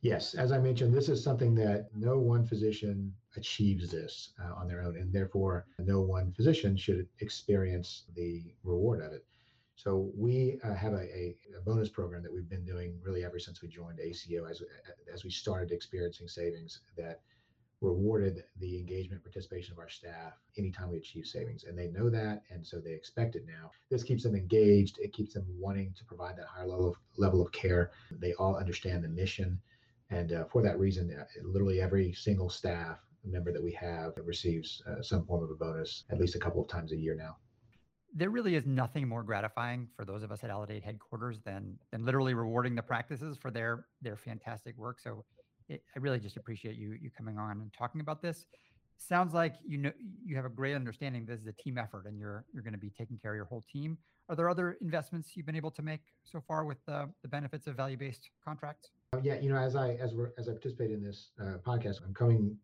Yes, 0.00 0.34
as 0.34 0.50
I 0.50 0.58
mentioned, 0.58 0.92
this 0.92 1.08
is 1.08 1.22
something 1.22 1.54
that 1.54 1.88
no 1.94 2.18
one 2.18 2.44
physician 2.44 3.14
achieves 3.36 3.90
this 3.90 4.30
uh, 4.42 4.52
on 4.54 4.66
their 4.66 4.82
own, 4.82 4.96
and 4.96 5.12
therefore 5.12 5.66
no 5.78 6.00
one 6.00 6.32
physician 6.32 6.76
should 6.76 7.06
experience 7.20 8.04
the 8.14 8.42
reward 8.64 9.00
of 9.00 9.12
it. 9.12 9.24
So 9.76 10.10
we 10.14 10.58
uh, 10.62 10.74
have 10.74 10.92
a, 10.92 11.02
a, 11.02 11.36
a, 11.56 11.60
bonus 11.64 11.88
program 11.88 12.22
that 12.22 12.32
we've 12.32 12.48
been 12.48 12.64
doing 12.64 12.94
really 13.02 13.24
ever 13.24 13.38
since 13.38 13.60
we 13.60 13.68
joined 13.68 13.98
ACO, 13.98 14.44
as 14.44 14.62
as 15.12 15.24
we 15.24 15.30
started 15.30 15.72
experiencing 15.72 16.28
savings 16.28 16.80
that 16.96 17.20
rewarded 17.80 18.44
the 18.60 18.78
engagement 18.78 19.22
participation 19.22 19.72
of 19.72 19.78
our 19.78 19.88
staff 19.88 20.32
anytime 20.56 20.90
we 20.90 20.98
achieve 20.98 21.26
savings. 21.26 21.64
And 21.64 21.76
they 21.76 21.88
know 21.88 22.08
that 22.08 22.42
and 22.50 22.66
so 22.66 22.78
they 22.78 22.92
expect 22.92 23.36
it 23.36 23.44
now. 23.46 23.72
This 23.90 24.04
keeps 24.04 24.22
them 24.22 24.34
engaged. 24.34 24.98
It 25.00 25.12
keeps 25.12 25.34
them 25.34 25.44
wanting 25.48 25.92
to 25.98 26.04
provide 26.04 26.36
that 26.36 26.46
higher 26.46 26.66
level 26.66 26.88
of 26.88 26.96
level 27.16 27.42
of 27.42 27.52
care. 27.52 27.90
They 28.10 28.32
all 28.34 28.56
understand 28.56 29.04
the 29.04 29.08
mission. 29.08 29.60
And 30.10 30.32
uh, 30.32 30.44
for 30.44 30.62
that 30.62 30.78
reason 30.78 31.12
uh, 31.12 31.24
literally 31.42 31.80
every 31.80 32.12
single 32.12 32.48
staff 32.48 32.98
member 33.24 33.52
that 33.52 33.62
we 33.62 33.72
have 33.72 34.12
receives 34.22 34.82
uh, 34.86 35.02
some 35.02 35.26
form 35.26 35.42
of 35.42 35.50
a 35.50 35.54
bonus 35.54 36.04
at 36.10 36.18
least 36.18 36.36
a 36.36 36.38
couple 36.38 36.62
of 36.62 36.68
times 36.68 36.92
a 36.92 36.96
year 36.96 37.14
now 37.14 37.36
there 38.14 38.30
really 38.30 38.54
is 38.54 38.64
nothing 38.64 39.08
more 39.08 39.22
gratifying 39.22 39.88
for 39.96 40.04
those 40.04 40.22
of 40.22 40.30
us 40.30 40.44
at 40.44 40.50
Aledade 40.50 40.82
headquarters 40.82 41.40
than 41.44 41.76
than 41.90 42.04
literally 42.04 42.34
rewarding 42.34 42.74
the 42.74 42.82
practices 42.82 43.36
for 43.36 43.50
their 43.50 43.86
their 44.00 44.16
fantastic 44.16 44.76
work. 44.78 45.00
So 45.00 45.24
it, 45.68 45.82
I 45.94 45.98
really 45.98 46.20
just 46.20 46.36
appreciate 46.36 46.76
you 46.76 46.96
you 47.00 47.10
coming 47.10 47.38
on 47.38 47.60
and 47.60 47.72
talking 47.76 48.00
about 48.00 48.22
this. 48.22 48.46
Sounds 48.96 49.34
like 49.34 49.56
you 49.66 49.78
know 49.78 49.92
you 50.24 50.36
have 50.36 50.44
a 50.44 50.50
great 50.50 50.74
understanding 50.74 51.26
this 51.26 51.40
is 51.40 51.46
a 51.48 51.52
team 51.52 51.76
effort 51.76 52.06
and 52.06 52.18
you're 52.18 52.44
you're 52.52 52.62
going 52.62 52.72
to 52.72 52.78
be 52.78 52.90
taking 52.90 53.18
care 53.18 53.32
of 53.32 53.36
your 53.36 53.46
whole 53.46 53.64
team. 53.70 53.98
Are 54.28 54.36
there 54.36 54.48
other 54.48 54.78
investments 54.80 55.32
you've 55.34 55.44
been 55.44 55.56
able 55.56 55.72
to 55.72 55.82
make 55.82 56.00
so 56.22 56.42
far 56.46 56.64
with 56.64 56.78
the, 56.86 57.10
the 57.20 57.28
benefits 57.28 57.66
of 57.66 57.76
value-based 57.76 58.30
contracts? 58.42 58.88
Uh, 59.12 59.18
yeah, 59.22 59.38
you 59.38 59.50
know, 59.50 59.56
as 59.56 59.76
I 59.76 59.94
as 59.94 60.14
we 60.14 60.26
as 60.38 60.48
I 60.48 60.52
participate 60.52 60.92
in 60.92 61.02
this 61.02 61.30
uh, 61.40 61.58
podcast, 61.66 62.02
I'm 62.04 62.14
coming 62.14 62.56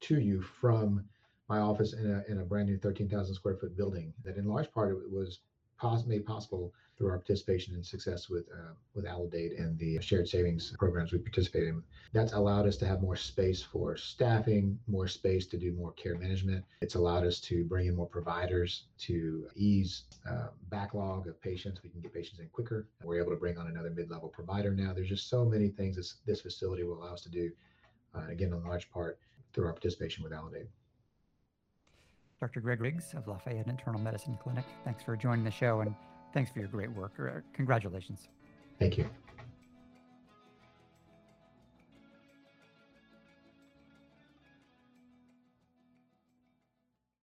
to 0.00 0.20
you 0.20 0.42
from 0.42 1.04
my 1.50 1.58
office 1.58 1.92
in 1.92 2.08
a, 2.08 2.32
in 2.32 2.38
a 2.38 2.44
brand 2.44 2.68
new 2.68 2.78
13,000 2.78 3.34
square 3.34 3.56
foot 3.56 3.76
building 3.76 4.14
that 4.24 4.36
in 4.36 4.46
large 4.46 4.72
part 4.72 4.92
it 4.92 5.10
was 5.10 5.40
pos- 5.76 6.06
made 6.06 6.24
possible 6.24 6.72
through 6.96 7.08
our 7.08 7.18
participation 7.18 7.74
and 7.74 7.84
success 7.84 8.28
with 8.28 8.44
uh, 8.52 8.74
with 8.94 9.04
Aledade 9.06 9.58
and 9.58 9.78
the 9.78 10.00
shared 10.00 10.28
savings 10.28 10.74
programs 10.78 11.12
we 11.12 11.18
participate 11.18 11.64
in. 11.64 11.82
That's 12.12 12.34
allowed 12.34 12.66
us 12.68 12.76
to 12.78 12.86
have 12.86 13.00
more 13.00 13.16
space 13.16 13.62
for 13.62 13.96
staffing, 13.96 14.78
more 14.86 15.08
space 15.08 15.46
to 15.46 15.56
do 15.56 15.72
more 15.72 15.92
care 15.92 16.16
management. 16.18 16.64
It's 16.82 16.94
allowed 16.94 17.26
us 17.26 17.40
to 17.40 17.64
bring 17.64 17.86
in 17.86 17.96
more 17.96 18.06
providers 18.06 18.84
to 19.08 19.48
ease 19.56 20.04
uh, 20.30 20.48
backlog 20.68 21.26
of 21.26 21.40
patients. 21.40 21.82
We 21.82 21.88
can 21.88 22.00
get 22.00 22.12
patients 22.12 22.40
in 22.40 22.48
quicker. 22.48 22.86
We're 23.02 23.20
able 23.20 23.32
to 23.32 23.38
bring 23.38 23.56
on 23.56 23.66
another 23.66 23.90
mid-level 23.90 24.28
provider 24.28 24.72
now. 24.74 24.92
There's 24.92 25.08
just 25.08 25.28
so 25.30 25.44
many 25.44 25.68
things 25.68 25.96
this, 25.96 26.16
this 26.26 26.42
facility 26.42 26.84
will 26.84 27.02
allow 27.02 27.14
us 27.14 27.22
to 27.22 27.30
do. 27.30 27.50
Uh, 28.14 28.26
again, 28.28 28.52
in 28.52 28.62
large 28.62 28.90
part 28.90 29.18
through 29.52 29.66
our 29.66 29.72
participation 29.72 30.22
with 30.22 30.32
Aledade. 30.32 30.66
Dr. 32.40 32.60
Greg 32.60 32.80
Riggs 32.80 33.12
of 33.14 33.28
Lafayette 33.28 33.66
Internal 33.66 34.00
Medicine 34.00 34.38
Clinic. 34.42 34.64
Thanks 34.84 35.02
for 35.02 35.14
joining 35.14 35.44
the 35.44 35.50
show 35.50 35.80
and 35.80 35.94
thanks 36.32 36.50
for 36.50 36.58
your 36.60 36.68
great 36.68 36.90
work. 36.92 37.12
Uh, 37.20 37.40
congratulations. 37.52 38.28
Thank 38.78 38.96
you. 38.96 39.08